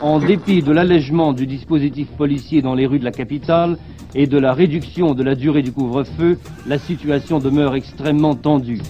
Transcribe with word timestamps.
en 0.00 0.18
dépit 0.18 0.62
de 0.62 0.72
l'allègement 0.72 1.32
du 1.32 1.46
dispositif 1.46 2.08
policier 2.08 2.62
dans 2.62 2.74
les 2.74 2.86
rues 2.86 2.98
de 2.98 3.04
la 3.04 3.10
capitale 3.10 3.78
et 4.14 4.26
de 4.26 4.38
la 4.38 4.52
réduction 4.52 5.14
de 5.14 5.22
la 5.22 5.34
durée 5.34 5.62
du 5.62 5.72
couvre-feu, 5.72 6.38
la 6.66 6.78
situation 6.78 7.38
demeure 7.38 7.74
extrêmement 7.74 8.34
tendue. 8.34 8.80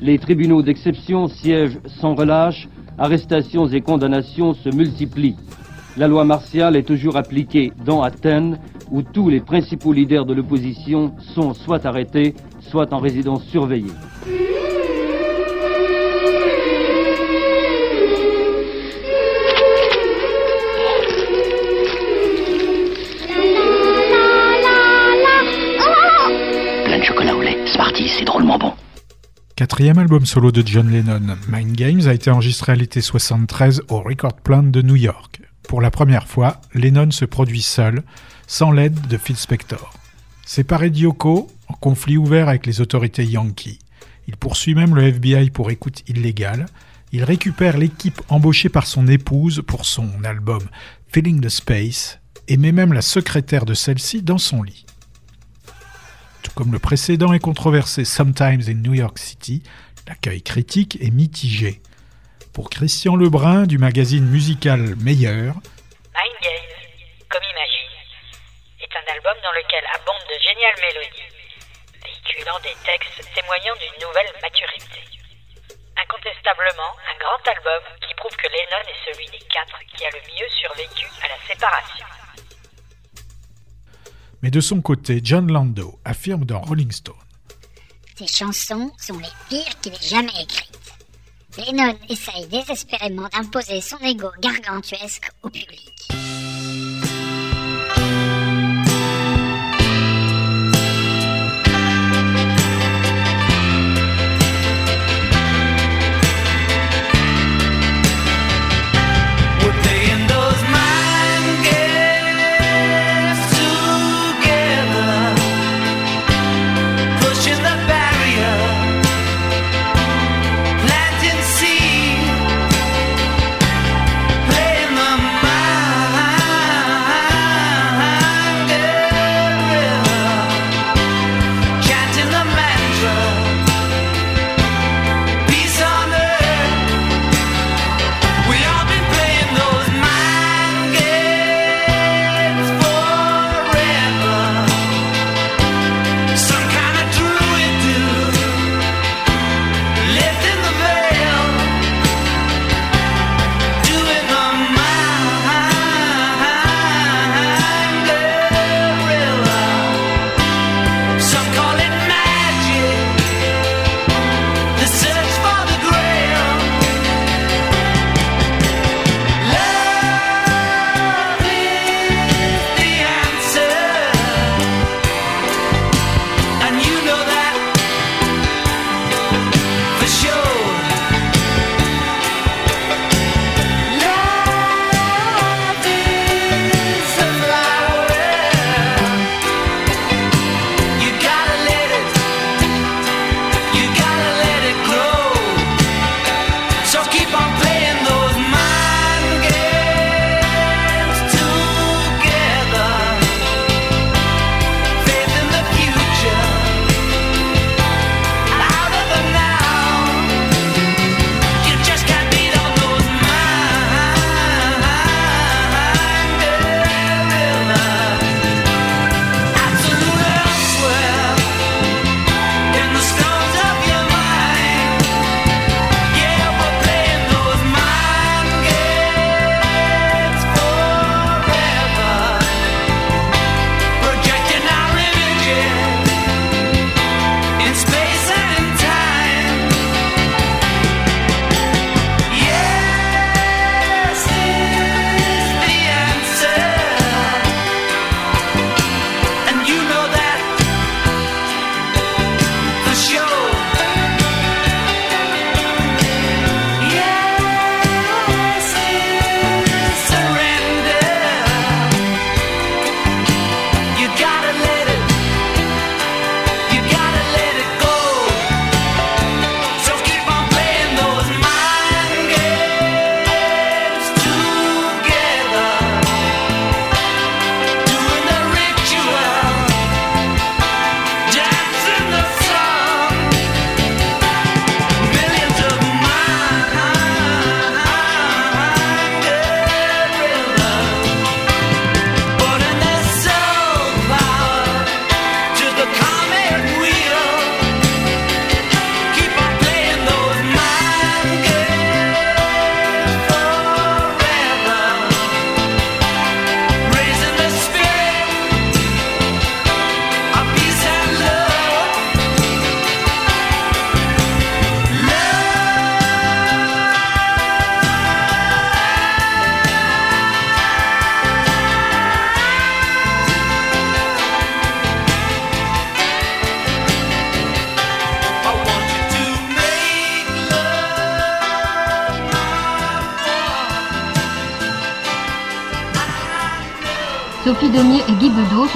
Les 0.00 0.18
tribunaux 0.18 0.62
d'exception 0.62 1.28
siègent 1.28 1.78
sans 1.86 2.14
relâche, 2.14 2.68
arrestations 2.98 3.66
et 3.66 3.80
condamnations 3.80 4.54
se 4.54 4.68
multiplient. 4.68 5.36
La 5.96 6.06
loi 6.06 6.24
martiale 6.24 6.76
est 6.76 6.86
toujours 6.86 7.16
appliquée 7.16 7.72
dans 7.84 8.02
Athènes, 8.02 8.58
où 8.90 9.02
tous 9.02 9.28
les 9.28 9.40
principaux 9.40 9.92
leaders 9.92 10.26
de 10.26 10.34
l'opposition 10.34 11.12
sont 11.34 11.54
soit 11.54 11.84
arrêtés, 11.86 12.34
soit 12.60 12.92
en 12.92 12.98
résidence 12.98 13.44
surveillée. 13.44 13.92
Quatrième 29.58 29.98
album 29.98 30.24
solo 30.24 30.52
de 30.52 30.64
John 30.64 30.88
Lennon, 30.88 31.36
Mind 31.48 31.72
Games, 31.72 32.06
a 32.06 32.14
été 32.14 32.30
enregistré 32.30 32.70
à 32.70 32.74
l'été 32.76 33.00
73 33.00 33.82
au 33.88 34.00
Record 34.00 34.36
Plant 34.36 34.62
de 34.62 34.82
New 34.82 34.94
York. 34.94 35.40
Pour 35.64 35.80
la 35.80 35.90
première 35.90 36.28
fois, 36.28 36.60
Lennon 36.74 37.10
se 37.10 37.24
produit 37.24 37.62
seul, 37.62 38.04
sans 38.46 38.70
l'aide 38.70 39.08
de 39.08 39.16
Phil 39.16 39.36
Spector. 39.36 39.92
Séparé 40.46 40.90
d'Yoko, 40.90 41.48
en 41.66 41.74
conflit 41.74 42.16
ouvert 42.16 42.48
avec 42.48 42.66
les 42.66 42.80
autorités 42.80 43.24
yankees, 43.24 43.80
il 44.28 44.36
poursuit 44.36 44.76
même 44.76 44.94
le 44.94 45.02
FBI 45.08 45.50
pour 45.50 45.72
écoute 45.72 46.04
illégale. 46.06 46.66
Il 47.10 47.24
récupère 47.24 47.78
l'équipe 47.78 48.22
embauchée 48.28 48.68
par 48.68 48.86
son 48.86 49.08
épouse 49.08 49.64
pour 49.66 49.86
son 49.86 50.08
album 50.22 50.62
Feeling 51.08 51.40
the 51.40 51.48
Space 51.48 52.20
et 52.46 52.58
met 52.58 52.70
même 52.70 52.92
la 52.92 53.02
secrétaire 53.02 53.64
de 53.64 53.74
celle-ci 53.74 54.22
dans 54.22 54.38
son 54.38 54.62
lit. 54.62 54.86
Comme 56.54 56.72
le 56.72 56.78
précédent 56.78 57.32
et 57.32 57.38
controversé 57.38 58.04
Sometimes 58.04 58.62
in 58.68 58.82
New 58.82 58.94
York 58.94 59.18
City, 59.18 59.62
l'accueil 60.06 60.42
critique 60.42 60.98
est 61.00 61.10
mitigé. 61.10 61.80
Pour 62.52 62.70
Christian 62.70 63.14
Lebrun 63.14 63.66
du 63.66 63.78
magazine 63.78 64.26
musical 64.26 64.96
Meilleur, 64.96 65.54
Mind 65.54 66.38
Games, 66.42 66.74
comme 67.30 67.46
Imagine, 67.46 67.94
est 68.82 68.90
un 68.90 69.06
album 69.14 69.36
dans 69.42 69.54
lequel 69.54 69.84
abondent 69.94 70.26
de 70.26 70.38
géniales 70.42 70.80
mélodies, 70.82 71.30
véhiculant 72.02 72.58
des 72.66 72.74
textes 72.82 73.22
témoignant 73.34 73.78
d'une 73.78 74.02
nouvelle 74.02 74.32
maturité. 74.42 74.98
Incontestablement, 75.94 76.92
un 77.06 77.18
grand 77.22 77.42
album 77.54 77.82
qui 78.02 78.14
prouve 78.18 78.34
que 78.34 78.50
Lennon 78.50 78.82
est 78.82 79.00
celui 79.06 79.26
des 79.30 79.44
quatre 79.46 79.78
qui 79.94 80.04
a 80.04 80.10
le 80.10 80.22
mieux 80.26 80.50
survécu 80.58 81.06
à 81.22 81.28
la 81.28 81.38
séparation. 81.46 82.17
Mais 84.42 84.50
de 84.50 84.60
son 84.60 84.80
côté, 84.80 85.20
John 85.22 85.50
Lando 85.50 85.98
affirme 86.04 86.44
dans 86.44 86.60
Rolling 86.60 86.92
Stone 86.92 87.14
Ces 88.16 88.26
chansons 88.26 88.92
sont 88.98 89.18
les 89.18 89.26
pires 89.48 89.80
qu'il 89.80 89.92
ait 89.92 90.08
jamais 90.08 90.42
écrites. 90.42 90.78
Lennon 91.56 91.98
essaye 92.08 92.46
désespérément 92.46 93.28
d'imposer 93.32 93.80
son 93.80 93.98
ego 93.98 94.28
gargantuesque 94.40 95.30
au 95.42 95.50
public. 95.50 95.97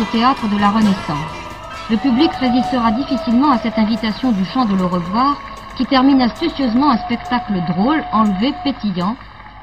Au 0.01 0.05
théâtre 0.05 0.49
de 0.49 0.59
la 0.59 0.71
Renaissance. 0.71 1.33
Le 1.91 1.97
public 1.97 2.31
résistera 2.41 2.93
difficilement 2.93 3.51
à 3.51 3.59
cette 3.59 3.79
invitation 3.79 4.33
du 4.33 4.45
chant 4.45 4.65
de 4.65 4.75
le 4.75 4.85
revoir 4.85 5.37
qui 5.77 5.85
termine 5.85 6.23
astucieusement 6.23 6.91
un 6.91 6.97
spectacle 6.99 7.55
drôle, 7.69 8.03
enlevé, 8.13 8.53
pétillant, 8.65 9.17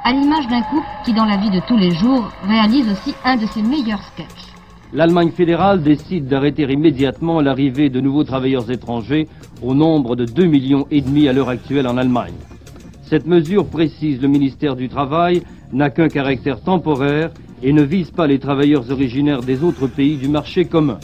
à 0.04 0.12
l'image 0.12 0.48
d'un 0.48 0.62
couple 0.62 0.88
qui, 1.04 1.14
dans 1.14 1.26
la 1.26 1.38
vie 1.38 1.50
de 1.50 1.62
tous 1.68 1.78
les 1.78 1.92
jours, 1.92 2.30
réalise 2.48 2.88
aussi 2.92 3.16
un 3.26 3.38
de 3.38 3.46
ses 3.48 3.64
meilleurs 3.64 4.04
sketchs. 4.04 4.54
L'Allemagne 4.94 5.31
fédérale 5.31 5.81
décide 5.81 6.28
d'arrêter 6.28 6.64
immédiatement 6.64 7.42
l'arrivée 7.42 7.90
de 7.90 8.02
nouveaux 8.02 8.24
travailleurs 8.24 8.70
étrangers 8.70 9.28
au 9.64 9.74
nombre 9.74 10.16
de 10.16 10.26
2 10.26 10.46
millions 10.46 10.86
et 10.92 11.02
demi 11.02 11.28
à 11.28 11.34
l'heure 11.34 11.50
actuelle 11.50 11.88
en 11.88 11.98
Allemagne. 11.98 12.34
Cette 13.04 13.26
mesure, 13.26 13.66
précise 13.66 14.22
le 14.22 14.28
ministère 14.28 14.76
du 14.76 14.90
Travail, 14.90 15.42
n'a 15.74 15.90
qu'un 15.90 16.08
caractère 16.08 16.62
temporaire 16.62 17.31
et 17.63 17.73
ne 17.73 17.83
vise 17.83 18.11
pas 18.11 18.27
les 18.27 18.39
travailleurs 18.39 18.89
originaires 18.91 19.41
des 19.41 19.63
autres 19.63 19.88
pays 19.88 20.17
du 20.17 20.27
marché 20.27 20.65
commun. 20.65 21.00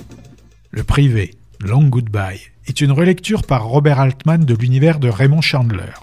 Le 0.71 0.83
privé, 0.83 1.35
Long 1.59 1.87
Goodbye, 1.87 2.51
est 2.67 2.81
une 2.81 2.91
relecture 2.91 3.43
par 3.43 3.65
Robert 3.65 3.99
Altman 3.99 4.43
de 4.43 4.55
l'univers 4.55 4.99
de 4.99 5.09
Raymond 5.09 5.41
Chandler. 5.41 5.93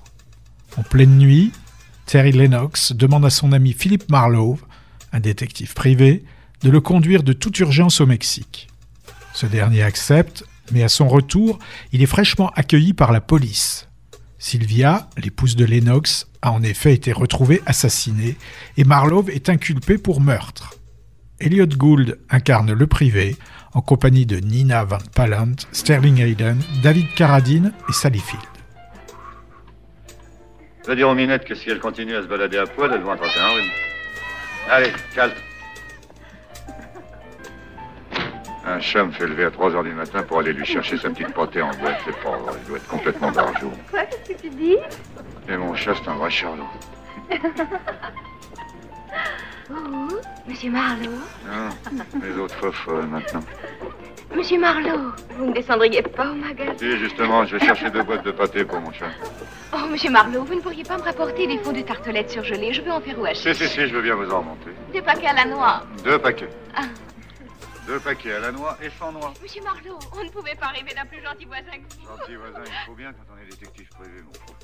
En 0.77 0.83
pleine 0.83 1.19
nuit, 1.19 1.53
Terry 2.07 2.33
Lennox 2.33 2.93
demande 2.93 3.25
à 3.25 3.31
son 3.31 3.53
ami 3.53 3.73
Philip 3.73 4.11
Marlowe, 4.11 4.59
un 5.13 5.21
détective 5.21 5.75
privé, 5.75 6.25
de 6.63 6.71
le 6.71 6.81
conduire 6.81 7.23
de 7.23 7.33
toute 7.33 7.59
urgence 7.59 8.01
au 8.01 8.07
Mexique. 8.07 8.69
Ce 9.35 9.47
dernier 9.47 9.83
accepte, 9.83 10.45
mais 10.73 10.83
à 10.83 10.89
son 10.89 11.09
retour, 11.09 11.59
il 11.93 12.03
est 12.03 12.07
fraîchement 12.07 12.51
accueilli 12.55 12.93
par 12.93 13.13
la 13.13 13.21
police. 13.21 13.89
Sylvia, 14.43 15.09
l'épouse 15.23 15.55
de 15.55 15.65
Lennox, 15.65 16.27
a 16.43 16.51
en 16.51 16.65
effet 16.65 16.93
été 16.93 17.13
retrouvée 17.13 17.63
assassinée 17.65 18.37
et 18.77 18.83
Marlowe 18.83 19.31
est 19.31 19.49
inculpé 19.49 19.99
pour 19.99 20.21
meurtre. 20.21 20.75
Elliot 21.39 21.69
Gould 21.69 22.19
incarne 22.29 22.73
le 22.73 22.87
privé 22.89 23.37
en 23.73 23.83
compagnie 23.83 24.27
de 24.27 24.39
Nina 24.39 24.83
Van 24.83 24.99
Pallant, 25.15 25.55
Sterling 25.71 26.21
Hayden, 26.21 26.59
David 26.83 27.07
Carradine 27.15 27.73
et 27.89 27.93
Sally 27.93 28.19
Field. 28.19 28.43
Je 30.89 30.93
dire 30.93 31.09
aux 31.09 31.15
que 31.15 31.55
si 31.55 31.71
à 31.71 31.77
se 32.23 32.27
balader 32.27 32.59
à 32.59 32.67
poil, 32.67 33.01
vont 33.01 33.13
rhume. 33.13 33.71
Allez, 34.69 34.93
calme. 35.15 35.35
Un 38.65 38.79
chat 38.81 39.05
me 39.05 39.11
fait 39.11 39.27
lever 39.27 39.45
à 39.45 39.51
3 39.51 39.75
heures 39.75 39.83
du 39.83 39.91
matin 39.93 40.23
pour 40.23 40.39
aller 40.39 40.53
lui 40.53 40.65
chercher 40.65 40.97
sa 40.97 41.11
petite 41.11 41.33
potée 41.35 41.63
en 41.63 41.71
boîte. 41.71 41.97
C'est 42.05 42.17
pas 42.23 42.37
vrai, 42.37 42.53
il 42.63 42.69
doit 42.69 42.77
être 42.79 42.89
complètement 42.89 43.31
barjot. 43.33 43.73
Quoi, 43.91 44.05
qu'est-ce 44.05 44.33
que 44.33 44.41
tu 44.41 44.51
dis? 44.51 44.77
Et 45.49 45.57
mon 45.57 45.75
chat, 45.75 45.95
c'est 46.03 46.09
un 46.09 46.15
vrai 46.15 46.31
charlot. 46.31 46.65
Oh, 49.71 50.09
Monsieur 50.47 50.71
Marlowe 50.71 51.21
Non, 51.47 52.01
les 52.23 52.37
autres 52.39 52.71
folles 52.73 53.07
maintenant. 53.07 53.41
Monsieur 54.35 54.59
Marlowe, 54.59 55.13
vous 55.37 55.47
ne 55.47 55.53
descendriez 55.53 56.03
pas 56.03 56.31
au 56.31 56.35
magasin 56.35 56.73
Si, 56.79 56.99
justement, 56.99 57.45
je 57.47 57.57
vais 57.57 57.67
chercher 57.67 57.91
deux 57.91 58.03
boîtes 58.03 58.25
de 58.25 58.33
pâté 58.33 58.65
pour 58.65 58.81
mon 58.81 58.93
chat. 58.93 59.07
Oh, 59.73 59.87
Monsieur 59.91 60.11
Marlowe, 60.11 60.45
vous 60.45 60.55
ne 60.57 60.61
pourriez 60.61 60.85
pas 60.85 60.97
me 60.99 61.03
rapporter 61.03 61.47
des 61.47 61.59
fonds 61.59 61.73
de 61.73 61.81
tartelettes 61.83 62.31
surgelées 62.31 62.73
Je 62.73 62.83
veux 62.83 62.91
en 62.91 63.01
faire 63.01 63.19
au 63.19 63.27
Si, 63.35 63.55
si, 63.55 63.67
si, 63.69 63.87
je 63.87 63.95
veux 63.95 64.03
bien 64.03 64.15
vous 64.15 64.31
en 64.31 64.41
remonter. 64.41 64.71
Des 64.93 65.01
paquets 65.03 65.29
à 65.29 65.35
la 65.35 65.45
noix. 65.47 65.83
Deux 66.05 66.19
paquets. 66.19 66.49
Ah. 66.77 66.83
Deux 67.87 67.99
paquets 67.99 68.35
à 68.35 68.41
la 68.41 68.53
noix 68.53 68.79
et 68.83 68.89
sans 68.99 69.13
noix. 69.13 69.35
Monsieur 69.43 69.63
Marlowe, 69.63 69.99
on 70.17 70.25
ne 70.25 70.31
pouvait 70.31 70.55
pas 70.55 70.69
rêver 70.69 70.95
d'un 70.95 71.05
plus 71.05 71.23
gentil 71.23 71.45
voisin 71.47 71.73
que 71.73 71.95
vous. 71.95 72.07
Gentil 72.07 72.37
voisin, 72.37 72.65
il 72.65 72.87
faut 72.87 72.95
bien 72.95 73.13
quand 73.13 73.35
on 73.35 73.43
est 73.43 73.51
détective 73.51 73.89
privé, 73.89 74.23
mon 74.25 74.33
fou. 74.33 74.55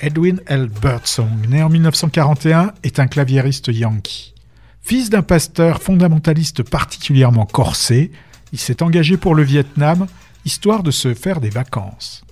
Edwin 0.00 0.40
L. 0.46 0.68
Birdsong, 0.68 1.48
né 1.48 1.62
en 1.62 1.68
1941, 1.68 2.74
est 2.82 2.98
un 2.98 3.06
claviériste 3.06 3.68
yankee. 3.68 4.34
Fils 4.82 5.10
d'un 5.10 5.22
pasteur 5.22 5.82
fondamentaliste 5.82 6.62
particulièrement 6.62 7.46
corsé, 7.46 8.12
il 8.52 8.58
s'est 8.58 8.82
engagé 8.82 9.16
pour 9.16 9.34
le 9.34 9.42
Vietnam, 9.42 10.06
histoire 10.44 10.82
de 10.82 10.90
se 10.90 11.14
faire 11.14 11.40
des 11.40 11.50
vacances. 11.50 12.24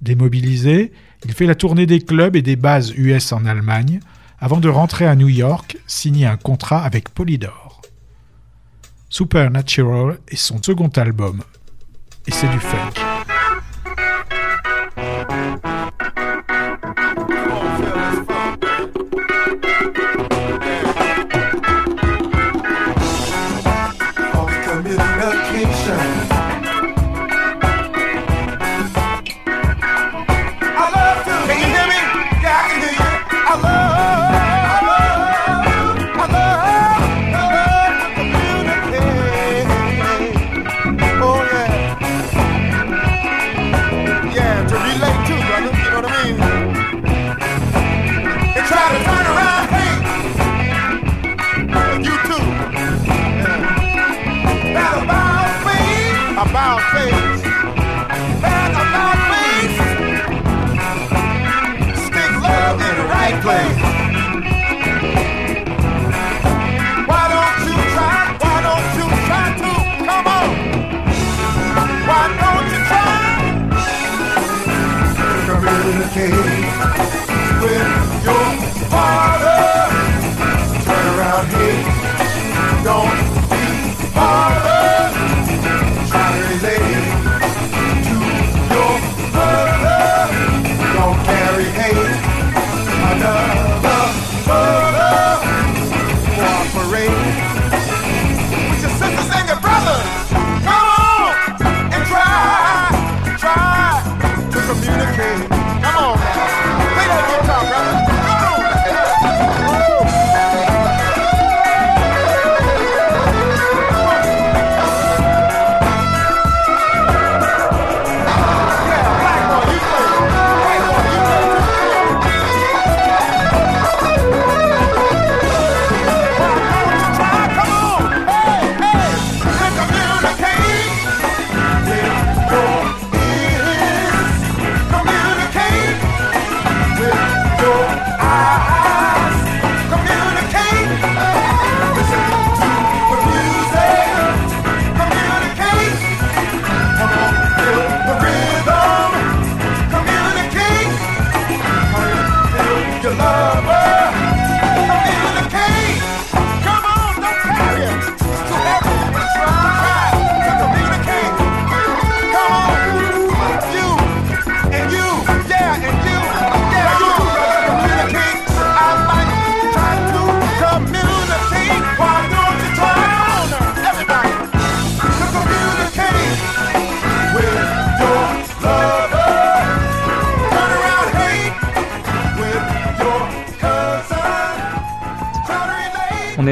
Démobilisé, 0.00 0.92
il 1.24 1.32
fait 1.32 1.46
la 1.46 1.54
tournée 1.54 1.86
des 1.86 2.00
clubs 2.00 2.36
et 2.36 2.42
des 2.42 2.56
bases 2.56 2.90
US 2.90 3.32
en 3.32 3.46
Allemagne, 3.46 4.00
avant 4.38 4.60
de 4.60 4.68
rentrer 4.68 5.06
à 5.06 5.16
New 5.16 5.28
York, 5.28 5.78
signer 5.86 6.26
un 6.26 6.36
contrat 6.36 6.84
avec 6.84 7.08
Polydor. 7.08 7.65
Supernatural 9.16 10.18
est 10.28 10.36
son 10.36 10.62
second 10.62 10.90
album, 10.94 11.42
et 12.26 12.30
c'est 12.30 12.48
du 12.48 12.60
funk. 12.60 13.15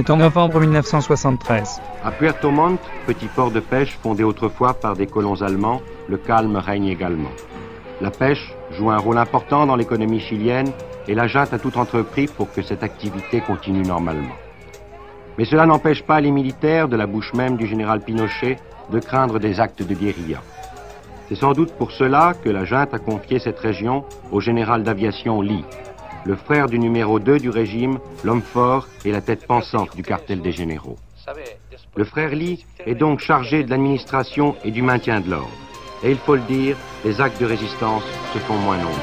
En 0.07 0.17
novembre 0.17 0.61
1973. 0.61 1.81
À 2.05 2.11
Puerto 2.11 2.51
Montt, 2.51 2.79
petit 3.07 3.27
port 3.27 3.51
de 3.51 3.61
pêche 3.61 3.97
fondé 4.03 4.23
autrefois 4.23 4.75
par 4.75 4.97
des 4.97 5.07
colons 5.07 5.41
allemands, 5.41 5.81
le 6.09 6.19
calme 6.19 6.57
règne 6.57 6.89
également. 6.89 7.31
La 8.03 8.11
pêche 8.11 8.53
joue 8.73 8.91
un 8.91 8.99
rôle 8.99 9.17
important 9.17 9.67
dans 9.67 9.77
l'économie 9.77 10.21
chilienne 10.21 10.71
et 11.09 11.15
la 11.15 11.27
junte 11.27 11.55
a 11.55 11.59
tout 11.59 11.79
entrepris 11.79 12.27
pour 12.27 12.53
que 12.53 12.61
cette 12.61 12.83
activité 12.83 13.41
continue 13.41 13.83
normalement. 13.83 14.35
Mais 15.39 15.47
cela 15.47 15.65
n'empêche 15.65 16.03
pas 16.03 16.21
les 16.21 16.31
militaires, 16.31 16.89
de 16.89 16.97
la 16.97 17.07
bouche 17.07 17.33
même 17.33 17.57
du 17.57 17.67
général 17.67 18.01
Pinochet, 18.01 18.59
de 18.91 19.01
craindre 19.01 19.39
des 19.39 19.59
actes 19.59 19.83
de 19.83 19.95
guérilla. 19.95 20.43
C'est 21.29 21.37
sans 21.37 21.53
doute 21.53 21.73
pour 21.73 21.93
cela 21.93 22.35
que 22.45 22.51
la 22.51 22.65
junte 22.67 22.93
a 22.93 22.99
confié 22.99 23.39
cette 23.39 23.59
région 23.59 24.05
au 24.31 24.41
général 24.41 24.83
d'aviation 24.83 25.41
Lee, 25.41 25.65
le 26.25 26.37
frère 26.37 26.69
du 26.69 26.79
numéro 26.79 27.19
2 27.19 27.39
du 27.39 27.51
régime, 27.51 27.99
l'homme 28.25 28.43
fort 28.43 28.89
et 29.05 29.13
la 29.13 29.21
tête 29.21 29.47
pensante 29.47 29.95
du 29.95 30.03
cartel 30.03 30.41
des 30.41 30.53
généraux. 30.53 30.97
Le 31.97 32.05
frère 32.05 32.31
Lee 32.31 32.65
est 32.87 32.95
donc 32.95 33.21
chargé 33.21 33.63
de 33.63 33.71
l'administration 33.71 34.57
et 34.65 34.71
du 34.71 34.83
maintien 34.83 35.21
de 35.21 35.31
l'ordre. 35.31 35.51
Et 36.03 36.11
il 36.11 36.19
faut 36.19 36.35
le 36.35 36.43
dire, 36.43 36.77
les 37.05 37.21
actes 37.21 37.41
de 37.41 37.47
résistance 37.47 38.05
se 38.33 38.39
font 38.39 38.57
moins 38.57 38.77
nombreux. 38.77 38.95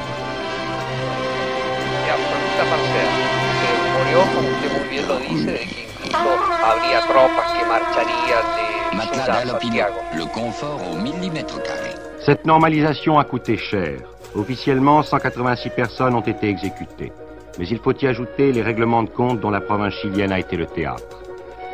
le 10.16 10.24
confort 10.26 10.80
au 10.92 10.96
millimètre 10.96 11.62
carré. 11.62 11.90
Cette 12.24 12.44
normalisation 12.44 13.18
a 13.18 13.24
coûté 13.24 13.56
cher. 13.56 14.11
Officiellement, 14.34 15.02
186 15.02 15.70
personnes 15.70 16.14
ont 16.14 16.20
été 16.20 16.48
exécutées. 16.48 17.12
Mais 17.58 17.66
il 17.66 17.78
faut 17.78 17.92
y 17.92 18.06
ajouter 18.06 18.52
les 18.52 18.62
règlements 18.62 19.02
de 19.02 19.10
compte 19.10 19.40
dont 19.40 19.50
la 19.50 19.60
province 19.60 19.94
chilienne 19.94 20.32
a 20.32 20.38
été 20.38 20.56
le 20.56 20.66
théâtre. 20.66 21.22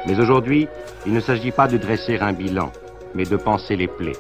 Mais 0.07 0.19
aujourd'hui, 0.19 0.69
il 1.07 1.13
ne 1.13 1.21
s'agit 1.21 1.53
pas 1.53 1.69
de 1.69 1.77
dresser 1.77 2.19
un 2.19 2.33
bilan, 2.33 2.73
mais 3.15 3.25
de 3.25 3.37
penser 3.37 3.77
les 3.77 3.87
plaies. 3.87 4.17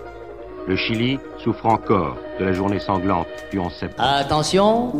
Le 0.68 0.76
Chili 0.76 1.18
souffre 1.42 1.66
encore 1.66 2.16
de 2.38 2.44
la 2.44 2.52
journée 2.52 2.78
sanglante 2.78 3.26
du 3.50 3.58
11 3.58 3.72
septembre. 3.72 4.08
Attention, 4.08 4.92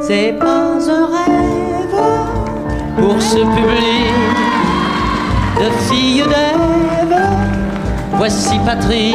c'est 0.00 0.32
pas 0.38 0.72
un 0.90 1.06
rêve 1.06 1.98
pour 2.96 3.20
ce 3.20 3.38
public 3.38 4.14
de 5.60 5.70
filles 5.86 6.22
d'Ève. 6.22 7.20
Voici 8.14 8.58
Patrick, 8.64 9.14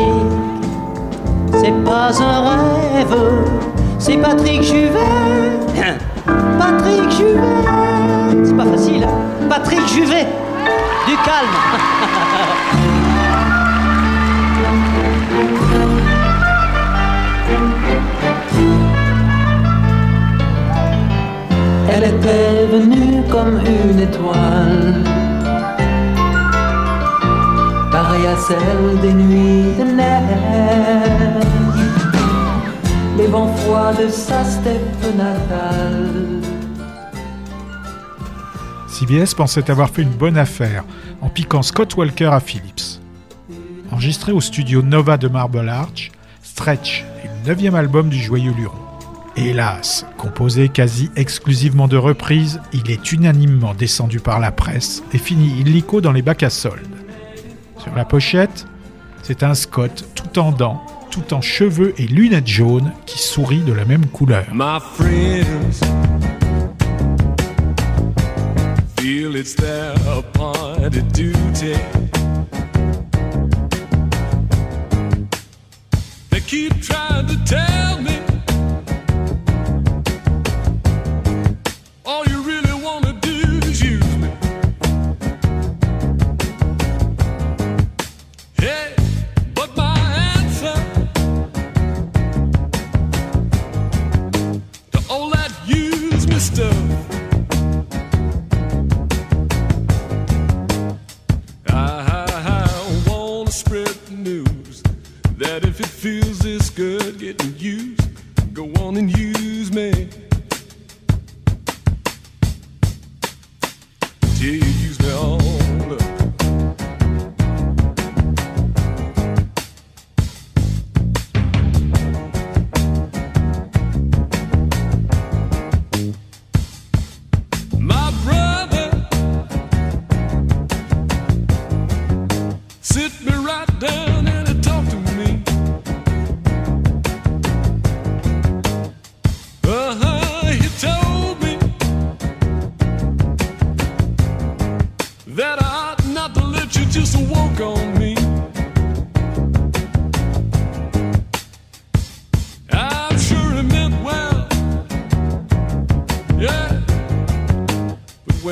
c'est 1.59 1.83
pas 1.83 2.09
un 2.21 2.41
rêve, 2.49 3.15
c'est 3.99 4.17
Patrick 4.17 4.61
Juvet. 4.63 4.99
Patrick 6.59 7.11
Juvet, 7.11 7.39
c'est 8.43 8.55
pas 8.57 8.65
facile. 8.65 9.03
hein? 9.03 9.47
Patrick 9.49 9.85
Juvet, 9.87 10.27
du 11.07 11.15
calme. 11.25 11.53
Elle 21.89 22.03
était 22.05 22.65
venue 22.71 23.21
comme 23.29 23.59
une 23.65 23.99
étoile, 23.99 25.03
à 28.25 28.35
de 29.01 29.11
neige, 29.11 29.77
les 33.17 33.27
de 33.27 34.09
sa 34.09 34.43
steppe 34.45 35.17
natale. 35.17 36.41
CBS 38.87 39.33
pensait 39.35 39.69
avoir 39.69 39.89
fait 39.89 40.03
une 40.03 40.09
bonne 40.09 40.37
affaire 40.37 40.85
en 41.21 41.29
piquant 41.29 41.61
Scott 41.63 41.95
Walker 41.97 42.29
à 42.31 42.39
Philips. 42.39 43.01
Enregistré 43.91 44.31
au 44.31 44.39
studio 44.39 44.81
Nova 44.81 45.17
de 45.17 45.27
Marble 45.27 45.67
Arch, 45.67 46.11
Stretch 46.43 47.03
est 47.23 47.27
le 47.27 47.49
neuvième 47.49 47.75
album 47.75 48.09
du 48.09 48.17
joyeux 48.17 48.53
Luron. 48.55 48.77
Hélas, 49.35 50.05
composé 50.17 50.69
quasi 50.69 51.09
exclusivement 51.15 51.87
de 51.87 51.97
reprises, 51.97 52.61
il 52.71 52.89
est 52.89 53.11
unanimement 53.11 53.73
descendu 53.73 54.19
par 54.19 54.39
la 54.39 54.51
presse 54.51 55.03
et 55.11 55.17
finit 55.17 55.59
illico 55.59 55.99
dans 55.99 56.11
les 56.11 56.21
bacs 56.21 56.43
à 56.43 56.49
soldes. 56.49 56.92
Sur 57.83 57.93
la 57.95 58.05
pochette, 58.05 58.65
c'est 59.23 59.43
un 59.43 59.53
Scott 59.53 60.05
tout 60.15 60.39
en 60.39 60.53
dents, 60.53 60.85
tout 61.11 61.33
en 61.33 61.41
cheveux 61.41 61.93
et 61.97 62.07
lunettes 62.07 62.47
jaunes 62.47 62.93
qui 63.05 63.19
sourit 63.19 63.59
de 63.59 63.73
la 63.73 63.83
même 63.83 64.05
couleur. 64.05 64.45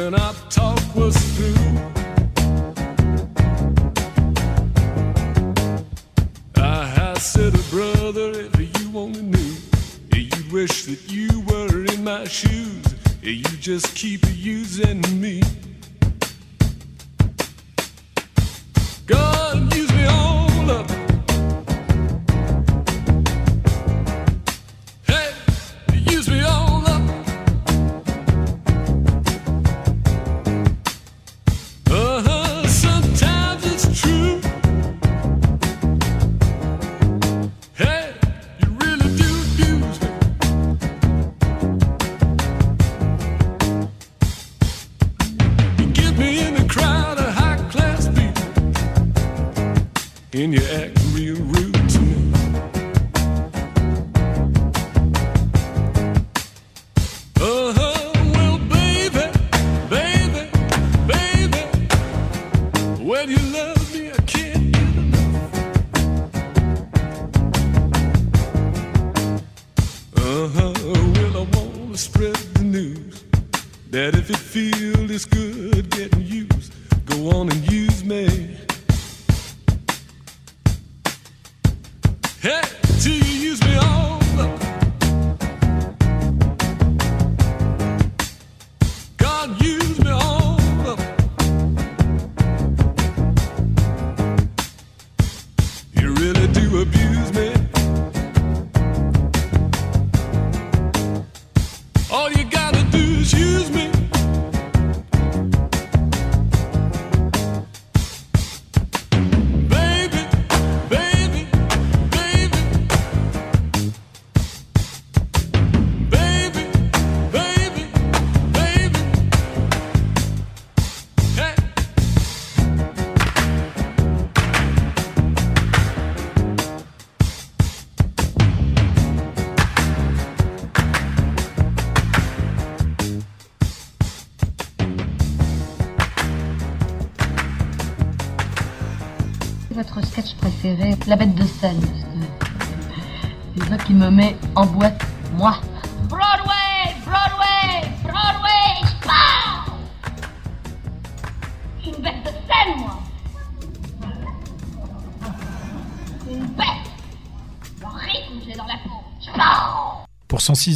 When 0.03 0.15
our 0.15 0.33
talk 0.49 0.95
was 0.95 1.15
through, 1.35 1.77
I, 6.55 7.11
I 7.11 7.13
said, 7.19 7.53
a 7.53 7.63
brother, 7.69 8.31
if 8.33 8.81
you 8.81 8.97
only 8.97 9.21
knew, 9.21 9.55
you'd 10.13 10.51
wish 10.51 10.85
that 10.85 11.11
you 11.11 11.41
were 11.41 11.85
in 11.93 12.03
my 12.03 12.25
shoes. 12.25 12.83
You 13.21 13.43
just 13.43 13.95
keep 13.95 14.21
using 14.29 15.01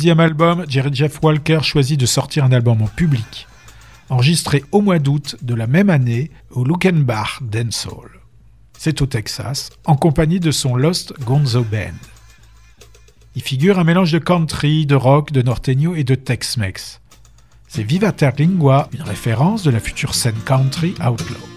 deuxième 0.06 0.20
album, 0.20 0.66
Jared 0.68 0.94
Jeff 0.94 1.18
Walker 1.24 1.62
choisit 1.64 2.00
de 2.00 2.06
sortir 2.06 2.44
un 2.44 2.52
album 2.52 2.80
en 2.84 2.86
public, 2.86 3.48
enregistré 4.10 4.64
au 4.72 4.82
mois 4.82 5.00
d'août 5.00 5.36
de 5.42 5.56
la 5.56 5.66
même 5.66 5.90
année 5.90 6.30
au 6.52 6.64
Luckenbach 6.64 7.42
Dance 7.42 7.88
Hall. 7.88 8.12
C'est 8.78 9.02
au 9.02 9.08
Texas, 9.08 9.72
en 9.84 9.96
compagnie 9.96 10.40
de 10.40 10.52
son 10.52 10.76
Lost 10.76 11.20
Gonzo 11.22 11.64
Band. 11.64 11.98
Il 13.36 13.42
figure 13.42 13.80
un 13.80 13.84
mélange 13.84 14.12
de 14.12 14.20
country, 14.20 14.86
de 14.86 14.94
rock, 14.94 15.32
de 15.32 15.42
norteño 15.42 15.96
et 15.96 16.04
de 16.04 16.14
Tex-Mex. 16.14 17.02
C'est 17.68 17.82
Viva 17.82 18.12
Terlingua, 18.12 18.90
une 18.94 19.02
référence 19.02 19.64
de 19.64 19.72
la 19.72 19.80
future 19.80 20.14
scène 20.14 20.38
country 20.46 20.94
outlaw. 21.04 21.55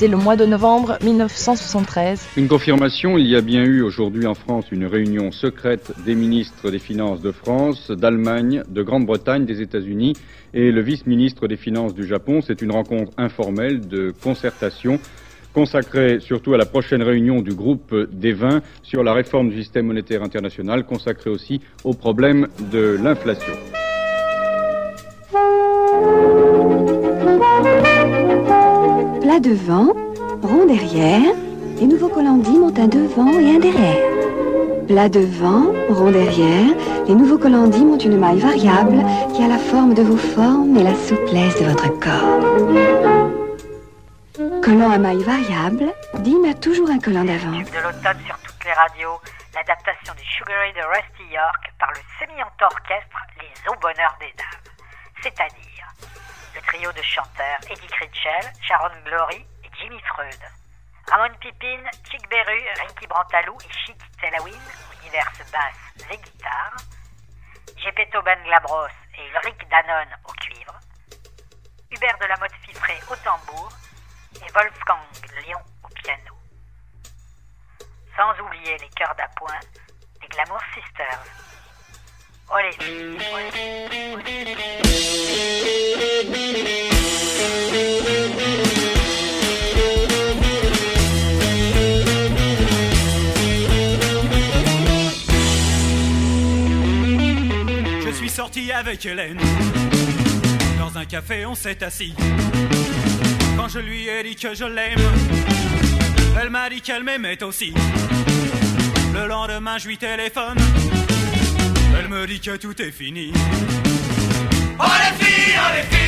C'est 0.00 0.08
le 0.08 0.16
mois 0.16 0.36
de 0.36 0.46
novembre 0.46 0.96
1973. 1.04 2.30
Une 2.38 2.48
confirmation, 2.48 3.18
il 3.18 3.26
y 3.26 3.36
a 3.36 3.42
bien 3.42 3.62
eu 3.62 3.82
aujourd'hui 3.82 4.26
en 4.26 4.32
France 4.32 4.64
une 4.72 4.86
réunion 4.86 5.30
secrète 5.30 5.92
des 6.06 6.14
ministres 6.14 6.70
des 6.70 6.78
Finances 6.78 7.20
de 7.20 7.30
France, 7.32 7.90
d'Allemagne, 7.90 8.62
de 8.66 8.82
Grande-Bretagne, 8.82 9.44
des 9.44 9.60
États-Unis 9.60 10.14
et 10.54 10.72
le 10.72 10.80
vice-ministre 10.80 11.48
des 11.48 11.58
Finances 11.58 11.92
du 11.92 12.06
Japon. 12.06 12.40
C'est 12.40 12.62
une 12.62 12.72
rencontre 12.72 13.12
informelle 13.18 13.88
de 13.88 14.14
concertation 14.22 14.98
consacrée 15.52 16.18
surtout 16.20 16.54
à 16.54 16.56
la 16.56 16.64
prochaine 16.64 17.02
réunion 17.02 17.42
du 17.42 17.52
groupe 17.52 17.94
des 18.10 18.32
20 18.32 18.62
sur 18.82 19.04
la 19.04 19.12
réforme 19.12 19.50
du 19.50 19.58
système 19.58 19.84
monétaire 19.84 20.22
international, 20.22 20.86
consacrée 20.86 21.28
aussi 21.28 21.60
au 21.84 21.92
problème 21.92 22.48
de 22.72 22.96
l'inflation. 23.02 23.52
Devant, 29.40 29.94
rond 30.42 30.66
derrière, 30.66 31.34
les 31.78 31.86
nouveaux 31.86 32.10
Collandis 32.10 32.58
montent 32.58 32.78
un 32.78 32.88
devant 32.88 33.32
et 33.40 33.56
un 33.56 33.58
derrière. 33.58 33.96
Plat 34.86 35.08
devant, 35.08 35.72
rond 35.88 36.10
derrière, 36.10 36.76
les 37.08 37.14
nouveaux 37.14 37.38
Collandis 37.38 37.82
montent 37.82 38.04
une 38.04 38.18
maille 38.18 38.38
variable 38.38 39.02
qui 39.34 39.42
a 39.42 39.48
la 39.48 39.56
forme 39.56 39.94
de 39.94 40.02
vos 40.02 40.18
formes 40.18 40.76
et 40.76 40.82
la 40.82 40.94
souplesse 40.94 41.58
de 41.58 41.64
votre 41.70 41.88
corps. 42.00 42.36
Collant 44.62 44.90
à 44.90 44.98
maille 44.98 45.24
variable, 45.24 45.86
Dim 46.18 46.44
a 46.44 46.52
toujours 46.52 46.90
un 46.90 46.98
collant 46.98 47.24
d'avance. 47.24 47.64
de 47.64 47.80
l'automne 47.82 48.20
sur 48.26 48.36
toutes 48.40 48.64
les 48.66 48.72
radios, 48.72 49.18
l'adaptation 49.54 50.12
du 50.20 50.24
Sugar 50.36 50.58
Ray 50.60 50.74
de 50.74 50.84
Rusty 50.86 51.32
York 51.32 51.72
par 51.78 51.88
le 51.92 52.00
semi-ento 52.18 52.66
orchestre 52.66 53.16
Les 53.40 53.70
Au 53.70 53.74
Bonheur 53.80 54.14
des 54.20 54.34
Dames. 54.36 54.68
C'est-à-dire 55.22 55.69
trio 56.70 56.92
de 56.92 57.02
chanteurs 57.02 57.58
Eddie 57.68 57.88
Critchell, 57.88 58.46
Sharon 58.62 58.94
Glory 59.04 59.44
et 59.64 59.70
Jimmy 59.80 60.00
Freud. 60.02 60.38
Ramon 61.10 61.34
Pipin, 61.40 61.82
Chick 62.08 62.22
Beru, 62.30 62.60
Rinky 62.78 63.06
Brantalou 63.08 63.58
et 63.64 63.72
Chic 63.72 63.98
Telawin 64.20 64.54
aux 64.54 65.02
diverses 65.02 65.50
basses 65.50 66.08
et 66.12 66.16
guitares. 66.16 66.76
Gepetto 67.76 68.22
Ben 68.22 68.40
Glabros 68.44 68.86
et 69.18 69.28
Ulrich 69.30 69.68
Danone 69.68 70.14
au 70.28 70.32
cuivre. 70.34 70.78
Hubert 71.90 72.18
de 72.18 72.26
la 72.26 72.36
Motte 72.36 72.54
Filtré 72.64 73.00
au 73.10 73.16
tambour 73.16 73.68
et 74.36 74.52
Wolfgang 74.52 75.42
Lyon 75.44 75.60
au 75.82 75.88
piano. 75.88 76.38
Sans 78.16 78.38
oublier 78.44 78.78
les 78.78 78.90
chœurs 78.90 79.16
d'appoint, 79.16 79.58
les 80.22 80.28
Glamour 80.28 80.60
Sisters. 80.72 81.49
Je 82.52 82.58
suis 98.12 98.28
sorti 98.28 98.72
avec 98.72 99.06
Hélène. 99.06 99.38
Dans 100.76 100.98
un 100.98 101.04
café, 101.04 101.46
on 101.46 101.54
s'est 101.54 101.84
assis. 101.84 102.16
Quand 103.56 103.68
je 103.68 103.78
lui 103.78 104.08
ai 104.08 104.24
dit 104.24 104.34
que 104.34 104.54
je 104.54 104.64
l'aime, 104.64 104.98
elle 106.40 106.50
m'a 106.50 106.68
dit 106.68 106.80
qu'elle 106.80 107.04
m'aimait 107.04 107.44
aussi. 107.44 107.72
Le 109.14 109.28
lendemain, 109.28 109.78
je 109.78 109.86
lui 109.86 109.98
téléphone. 109.98 110.58
Elle 111.98 112.08
me 112.08 112.26
dit 112.26 112.40
que 112.40 112.56
tout 112.56 112.80
est 112.80 112.90
fini. 112.90 113.32
Oh 114.78 114.82
les 114.82 115.24
filles, 115.24 115.54
oh 115.56 115.74
les 115.74 115.82
filles. 115.82 116.00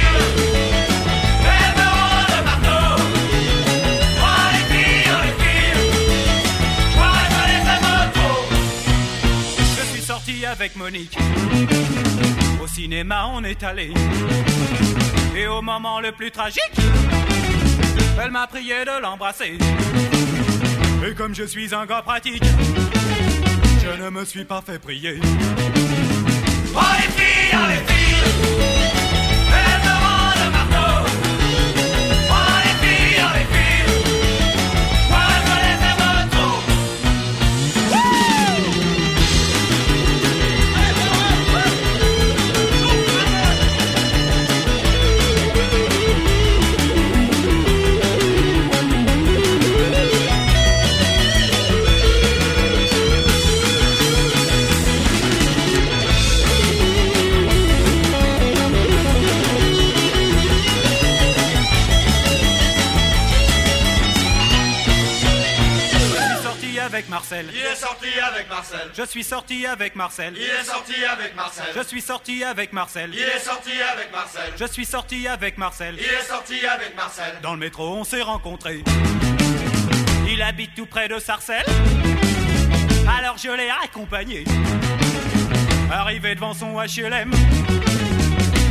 Avec 10.44 10.76
Monique. 10.76 11.16
Au 12.62 12.66
cinéma 12.66 13.26
on 13.32 13.42
est 13.42 13.62
allé. 13.62 13.94
Et 15.34 15.46
au 15.46 15.62
moment 15.62 15.98
le 15.98 16.12
plus 16.12 16.30
tragique 16.30 16.76
Elle 18.22 18.30
m'a 18.30 18.46
prié 18.46 18.84
de 18.84 19.00
l'embrasser. 19.00 19.56
Et 21.08 21.14
comme 21.14 21.34
je 21.34 21.44
suis 21.44 21.74
un 21.74 21.86
gars 21.86 22.02
pratique 22.02 22.44
Je 23.82 24.00
ne 24.00 24.10
me 24.10 24.24
suis 24.24 24.44
pas 24.44 24.62
fait 24.64 24.78
prier. 24.78 25.18
Oh 26.74 26.80
les 26.96 27.10
filles, 27.12 27.54
oh 27.54 27.66
les 27.68 27.92
filles 27.92 28.71
Marcel. 67.32 67.46
Il 67.54 67.60
est 67.60 67.74
sorti 67.74 68.20
avec 68.20 68.48
Marcel. 68.48 68.90
Je 68.94 69.02
suis 69.04 69.24
sorti 69.24 69.66
avec 69.66 69.96
Marcel. 69.96 70.34
Il 70.36 70.42
est 70.42 70.64
sorti 70.64 71.04
avec 71.04 71.34
Marcel. 71.34 71.64
Je 71.74 71.82
suis 71.82 72.02
sorti 72.02 72.44
avec 72.44 72.72
Marcel. 72.72 73.10
Il 73.14 73.20
est 73.20 73.38
sorti 73.38 73.70
avec 73.80 74.12
Marcel. 74.12 74.52
Je 74.58 74.64
suis 74.66 74.84
sorti 74.84 75.28
avec 75.28 75.58
Marcel. 75.58 75.96
Il 75.98 76.04
est 76.04 76.22
sorti 76.22 76.66
avec 76.66 76.94
Marcel. 76.94 77.34
Dans 77.42 77.54
le 77.54 77.58
métro, 77.58 77.96
on 77.96 78.04
s'est 78.04 78.22
rencontrés. 78.22 78.84
Il 80.30 80.42
habite 80.42 80.74
tout 80.74 80.86
près 80.86 81.08
de 81.08 81.18
Sarcelles. 81.18 81.64
Alors 83.18 83.38
je 83.38 83.50
l'ai 83.50 83.70
accompagné. 83.82 84.44
Arrivé 85.90 86.34
devant 86.34 86.54
son 86.54 86.78
HLM, 86.80 87.32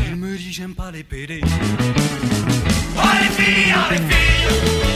il 0.07 0.15
me 0.15 0.37
dit 0.37 0.51
j'aime 0.51 0.73
pas 0.73 0.91
les 0.91 1.03
PD. 1.03 1.41
Oh 1.43 3.01
les 3.21 3.43
filles, 3.43 3.73
oh 3.75 3.91
les 3.91 3.97
filles 3.97 4.90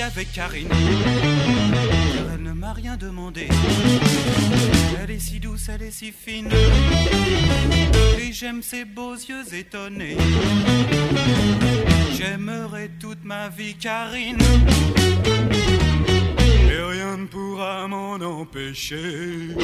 Avec 0.00 0.32
Karine. 0.32 0.68
Car 0.68 2.26
Elle 2.34 2.42
ne 2.42 2.52
m'a 2.52 2.72
rien 2.72 2.96
demandé. 2.96 3.48
Elle 5.02 5.10
est 5.10 5.18
si 5.18 5.40
douce, 5.40 5.68
elle 5.68 5.82
est 5.82 5.90
si 5.90 6.12
fine. 6.12 6.48
Et 8.20 8.32
j'aime 8.32 8.62
ses 8.62 8.84
beaux 8.84 9.14
yeux 9.14 9.52
étonnés. 9.52 10.16
J'aimerai 12.16 12.90
toute 13.00 13.24
ma 13.24 13.48
vie 13.48 13.74
Karine. 13.74 14.38
Et 16.70 16.80
rien 16.80 17.16
ne 17.16 17.26
pourra 17.26 17.88
m'en 17.88 18.14
empêcher 18.14 19.56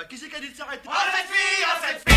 Bah 0.00 0.06
qui 0.06 0.16
c'est 0.16 0.30
qui 0.30 0.36
a 0.36 0.40
dit 0.40 0.48
de 0.48 0.56
s'arrêter? 0.56 0.88
Oh 0.88 0.92
cette 1.14 1.26
fille 1.26 1.66
Oh 1.66 1.78
cette 1.86 2.08
fille 2.08 2.09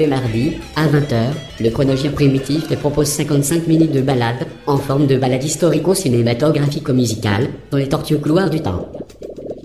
les 0.00 0.06
mardis, 0.06 0.56
à 0.76 0.86
20h, 0.86 1.32
le 1.60 1.70
chronogire 1.70 2.12
primitif 2.12 2.66
te 2.66 2.74
propose 2.74 3.08
55 3.08 3.66
minutes 3.66 3.92
de 3.92 4.00
balade 4.00 4.46
en 4.66 4.78
forme 4.78 5.06
de 5.06 5.18
balade 5.18 5.44
historico-cinématographico-musicale 5.44 7.50
dans 7.70 7.76
les 7.76 7.90
tortueux 7.90 8.16
couloirs 8.16 8.48
du 8.48 8.62
temps. 8.62 8.90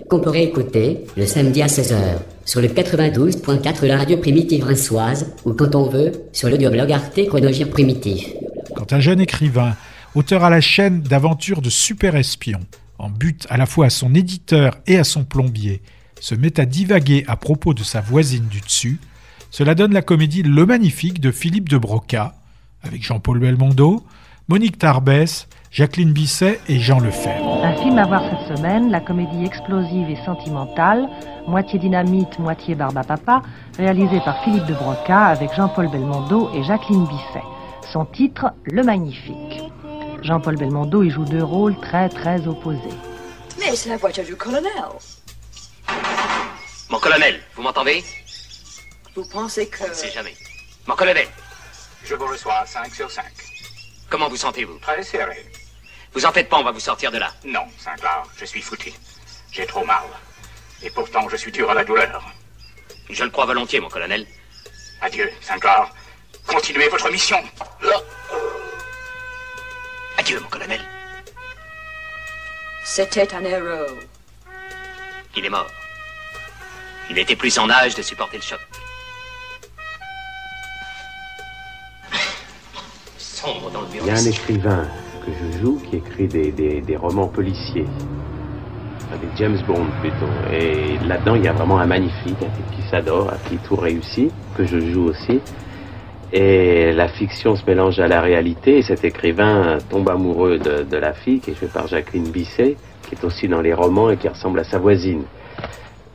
Qu'on 0.10 0.20
pourrait 0.20 0.44
écouter 0.44 1.06
le 1.16 1.26
samedi 1.26 1.62
à 1.62 1.68
16h 1.68 2.18
sur 2.44 2.60
le 2.62 2.68
92.4 2.68 3.82
de 3.82 3.88
la 3.88 3.98
radio 3.98 4.18
primitive 4.18 4.66
rinçoise 4.66 5.34
ou 5.46 5.54
quand 5.54 5.74
on 5.74 5.88
veut 5.90 6.12
sur 6.34 6.50
l'audioblog 6.50 6.92
Arte 6.92 7.26
Chronogire 7.28 7.70
Primitif. 7.70 8.28
Quand 8.76 8.92
un 8.92 9.00
jeune 9.00 9.22
écrivain, 9.22 9.78
auteur 10.16 10.44
à 10.44 10.50
la 10.50 10.60
chaîne 10.60 11.02
d'aventures 11.02 11.62
de 11.62 11.70
super 11.70 12.18
espions, 12.18 12.66
en 13.00 13.10
but 13.10 13.48
à 13.50 13.56
la 13.56 13.66
fois 13.66 13.86
à 13.86 13.90
son 13.90 14.14
éditeur 14.14 14.80
et 14.86 14.98
à 14.98 15.06
son 15.06 15.24
plombier, 15.24 15.82
se 16.20 16.36
met 16.36 16.60
à 16.60 16.66
divaguer 16.66 17.24
à 17.28 17.38
propos 17.38 17.74
de 17.74 17.84
sa 17.84 18.02
voisine 18.02 18.48
du 18.48 18.60
dessus, 18.60 19.00
cela 19.56 19.74
donne 19.74 19.94
la 19.94 20.02
comédie 20.02 20.44
Le 20.44 20.66
Magnifique 20.66 21.22
de 21.22 21.32
Philippe 21.32 21.70
de 21.70 21.78
Broca, 21.78 22.34
avec 22.84 23.02
Jean-Paul 23.02 23.40
Belmondo, 23.40 24.04
Monique 24.50 24.78
Tarbès, 24.78 25.48
Jacqueline 25.72 26.12
Bisset 26.12 26.60
et 26.68 26.78
Jean 26.82 27.00
Lefebvre. 27.00 27.64
Un 27.64 27.74
film 27.78 27.98
à 27.98 28.06
voir 28.06 28.22
cette 28.30 28.58
semaine, 28.58 28.92
la 28.92 29.00
comédie 29.00 29.46
explosive 29.46 30.10
et 30.10 30.18
sentimentale, 30.26 31.08
moitié 31.48 31.80
dynamite, 31.80 32.38
moitié 32.38 32.76
barbe 32.76 32.98
à 32.98 33.06
papa, 33.06 33.44
réalisée 33.78 34.20
par 34.26 34.44
Philippe 34.44 34.66
de 34.66 34.74
Broca 34.74 35.28
avec 35.28 35.54
Jean-Paul 35.56 35.90
Belmondo 35.90 36.50
et 36.54 36.62
Jacqueline 36.66 37.06
Bisset. 37.06 37.46
Son 37.94 38.04
titre, 38.04 38.48
Le 38.66 38.84
Magnifique. 38.84 39.62
Jean-Paul 40.22 40.58
Belmondo 40.58 41.02
y 41.02 41.10
joue 41.10 41.24
deux 41.24 41.46
rôles 41.46 41.80
très 41.80 42.10
très 42.10 42.46
opposés. 42.46 42.82
Mais 43.58 43.74
c'est 43.74 43.88
la 43.88 43.96
voiture 43.96 44.26
du 44.26 44.36
colonel. 44.36 44.70
Mon 46.90 47.00
colonel, 47.00 47.40
vous 47.56 47.64
m'entendez? 47.64 48.04
Vous 49.16 49.26
pensez 49.26 49.68
que... 49.70 49.84
On 49.84 49.88
ne 49.88 49.94
sait 49.94 50.12
jamais. 50.12 50.36
Mon 50.86 50.96
colonel, 50.96 51.28
Je 52.04 52.16
vous 52.16 52.28
reçois 52.28 52.66
5 52.66 52.94
sur 52.94 53.10
5. 53.10 53.26
comment 54.10 54.28
vous 54.30 54.38
sentez-vous? 54.38 54.78
Très 54.80 55.02
serré. 55.04 55.46
Vous 56.14 56.26
en 56.26 56.32
faites 56.32 56.50
pas, 56.50 56.58
on 56.58 56.64
va 56.64 56.72
vous 56.72 56.80
sortir 56.80 57.12
de 57.12 57.18
là. 57.18 57.34
Non, 57.44 57.66
Sinclair, 57.78 58.24
je 58.38 58.46
suis 58.46 58.62
foutu. 58.62 58.92
J'ai 59.52 59.66
trop 59.66 59.86
mal. 59.86 60.04
Et 60.84 60.90
pourtant, 60.90 61.28
je 61.30 61.38
suis 61.38 61.52
dur 61.52 61.70
à 61.72 61.74
la 61.74 61.84
douleur. 61.84 62.24
Je 63.10 63.24
le 63.24 63.30
crois 63.30 63.46
volontiers, 63.46 63.80
mon 63.80 63.90
colonel. 63.90 64.28
Adieu, 65.02 65.32
Sinclair. 65.42 65.90
Continuez 66.46 66.90
votre 66.90 67.10
mission. 67.10 67.42
Adieu, 70.18 70.40
mon 70.40 70.50
colonel. 70.50 70.82
C'était 72.84 73.34
un 73.34 73.44
héros. 73.44 73.96
Il 75.36 75.46
est 75.46 75.50
mort. 75.50 75.68
Il 77.10 77.18
était 77.18 77.36
plus 77.36 77.58
en 77.58 77.70
âge 77.70 77.96
de 77.96 78.02
supporter 78.02 78.38
le 78.38 78.44
choc. 78.44 78.60
Sombre 83.46 83.72
dans 83.72 83.82
le 83.82 83.88
bureau. 83.88 84.06
Il 84.06 84.08
y 84.08 84.12
a 84.12 84.20
un 84.20 84.26
écrivain 84.26 84.84
que 85.26 85.32
je 85.32 85.60
joue 85.60 85.80
qui 85.90 85.98
écrit 85.98 86.28
des, 86.28 86.52
des- 86.52 86.82
des 86.82 86.96
romans 86.98 87.28
policiers. 87.28 87.86
Enfin, 89.08 89.18
des 89.22 89.28
James 89.38 89.58
Bond 89.68 89.86
plutôt. 90.02 90.32
Et 90.52 90.98
là-dedans, 91.08 91.36
il 91.36 91.44
y 91.44 91.48
a 91.48 91.54
vraiment 91.54 91.80
un 91.80 91.86
magnifique, 91.86 92.38
un 92.42 92.46
type 92.56 92.72
qui 92.76 92.82
s'adore, 92.90 93.30
à 93.30 93.38
qui 93.50 93.58
tout 93.58 93.76
réussit, 93.76 94.32
que 94.58 94.66
je 94.66 94.80
joue 94.80 95.06
aussi. 95.10 95.40
Et 96.34 96.92
la 96.92 97.08
fiction 97.08 97.56
se 97.56 97.64
mélange 97.66 98.00
à 98.00 98.08
la 98.08 98.20
réalité. 98.22 98.80
Et 98.80 98.82
cet 98.82 99.04
écrivain 99.06 99.78
tombe 99.90 100.10
amoureux 100.10 100.58
de, 100.58 100.84
de 100.84 100.98
la 100.98 101.14
fille, 101.14 101.40
qui 101.40 101.52
est 101.52 101.56
jouée 101.60 101.68
par 101.72 101.88
Jacqueline 101.88 102.30
Bisset, 102.30 102.76
qui 103.08 103.16
est 103.16 103.24
aussi 103.24 103.48
dans 103.48 103.62
les 103.62 103.74
romans 103.74 104.10
et 104.10 104.18
qui 104.18 104.28
ressemble 104.28 104.60
à 104.60 104.64
sa 104.64 104.80
voisine. 104.80 105.24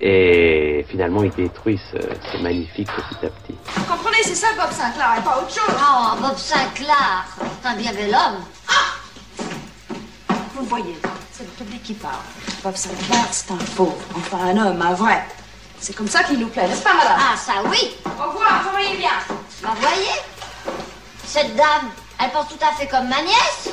Et 0.02 0.86
finalement, 0.88 1.22
il 1.22 1.30
détruit 1.30 1.78
ce, 1.92 1.98
ce 1.98 2.38
magnifique 2.38 2.88
petit 2.88 3.26
à 3.26 3.28
petit. 3.28 3.54
Vous 3.76 3.84
comprenez, 3.84 4.22
c'est 4.22 4.34
ça 4.34 4.46
Bob 4.56 4.70
Sinclair 4.72 5.16
et 5.18 5.22
pas 5.22 5.38
autre 5.38 5.50
chose. 5.50 5.74
Oh, 5.78 6.16
Bob 6.20 6.36
Sinclair, 6.38 7.26
c'est 7.62 7.68
un 7.68 7.76
bien 7.76 7.92
bel 7.92 8.14
homme. 8.14 8.42
Vous 10.54 10.62
le 10.62 10.66
voyez, 10.66 10.98
c'est 11.32 11.44
le 11.44 11.50
public 11.50 11.82
qui 11.82 11.94
parle. 11.94 12.14
Bob 12.62 12.76
Sinclair, 12.76 13.26
c'est 13.30 13.50
un 13.50 13.58
faux, 13.58 13.96
enfin 14.16 14.38
un 14.38 14.56
homme, 14.56 14.80
un 14.80 14.94
vrai. 14.94 15.22
C'est 15.78 15.94
comme 15.94 16.08
ça 16.08 16.22
qu'il 16.24 16.38
nous 16.38 16.48
plaît, 16.48 16.66
n'est-ce 16.66 16.82
pas, 16.82 16.94
madame? 16.94 17.18
Ah, 17.18 17.36
ça 17.36 17.52
oui. 17.70 17.96
Au 18.06 18.28
revoir, 18.30 18.62
vous 18.64 18.70
voyez 18.70 18.96
bien. 18.96 19.10
Bah, 19.62 19.70
voyez, 19.80 20.16
cette 21.24 21.56
dame, 21.56 21.90
elle 22.22 22.30
pense 22.30 22.48
tout 22.48 22.58
à 22.62 22.72
fait 22.72 22.86
comme 22.86 23.08
ma 23.08 23.22
nièce. 23.22 23.70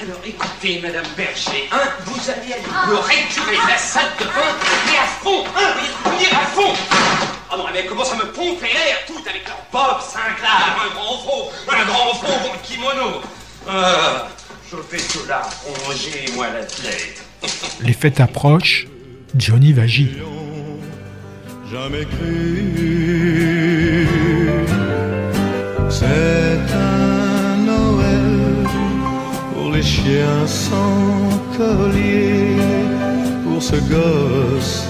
Alors 0.00 0.20
écoutez, 0.24 0.80
Madame 0.80 1.04
Berger, 1.16 1.68
hein, 1.72 1.88
vous 2.06 2.30
allez 2.30 2.52
aller 2.52 2.62
me 2.88 2.94
récurer 2.96 3.56
la 3.68 3.76
salle 3.76 4.10
de 4.18 4.24
bain, 4.24 4.56
mais 4.86 4.98
à 4.98 5.06
fond, 5.22 5.44
hein, 5.56 5.74
vous 6.04 6.10
voyez, 6.10 6.28
à 6.32 6.46
fond 6.46 6.72
Ah 7.50 7.56
non, 7.56 7.64
mais 7.72 7.84
comment 7.86 8.04
ça 8.04 8.16
me 8.16 8.26
pomper 8.32 8.68
l'air 8.72 9.04
tout 9.06 9.20
avec 9.28 9.46
leur 9.46 9.58
Bob 9.72 10.00
Sinclair, 10.00 10.76
un 10.84 10.88
grand 10.94 11.18
faux, 11.18 11.50
un 11.68 11.84
grand 11.84 12.14
faux, 12.14 12.38
mon 12.48 12.56
kimono 12.62 13.20
Ah, 13.68 14.28
je 14.70 14.76
fais 14.88 14.98
cela, 14.98 15.42
rongez-moi 15.84 16.46
la 16.48 16.64
tête. 16.64 17.22
Les 17.80 17.92
fêtes 17.92 18.20
approchent, 18.20 18.86
Johnny 19.36 19.72
Vagi. 19.72 20.16
jamais 21.70 22.04
cru. 22.04 24.06
C'est 25.90 26.47
chiens 29.88 30.46
sans 30.46 31.30
collier, 31.56 32.56
pour 33.44 33.62
ce 33.62 33.76
gosse 33.94 34.86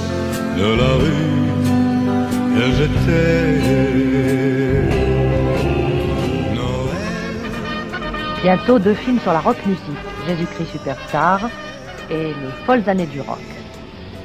de 0.58 0.68
la 0.80 0.92
rue. 1.02 1.38
Bientôt 8.42 8.78
deux 8.80 8.94
films 8.94 9.20
sur 9.20 9.32
la 9.32 9.40
rock 9.40 9.56
music, 9.66 9.98
Jésus-Christ 10.26 10.72
Superstar 10.72 11.48
et 12.10 12.28
Les 12.40 12.52
folles 12.66 12.82
années 12.88 13.06
du 13.06 13.20
rock. 13.20 13.48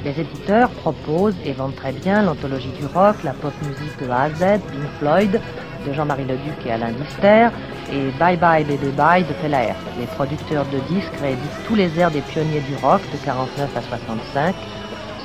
Les 0.04 0.20
éditeurs 0.20 0.70
proposent 0.70 1.36
et 1.44 1.52
vendent 1.52 1.76
très 1.76 1.92
bien 1.92 2.22
l'anthologie 2.22 2.72
du 2.80 2.86
rock, 2.86 3.16
la 3.22 3.32
pop 3.32 3.52
musique 3.62 3.96
de 4.02 4.10
A 4.10 4.22
à 4.22 4.30
Z, 4.30 4.40
Pink 4.40 4.90
Floyd, 4.98 5.40
de 5.86 5.92
Jean-Marie 5.92 6.24
Leduc 6.24 6.66
et 6.66 6.72
Alain 6.72 6.92
Dister, 6.92 7.48
et 7.94 8.10
Bye 8.18 8.36
Bye 8.36 8.64
Baby 8.64 8.90
Bye 8.96 9.24
de 9.24 9.32
Pelaer. 9.34 9.74
Les 9.98 10.06
producteurs 10.06 10.64
de 10.66 10.78
disques 10.92 11.14
rééditent 11.20 11.64
tous 11.66 11.74
les 11.74 11.98
airs 11.98 12.10
des 12.10 12.20
pionniers 12.20 12.60
du 12.60 12.74
rock 12.82 13.00
de 13.12 13.24
49 13.24 13.76
à 13.76 13.82
65. 13.82 14.54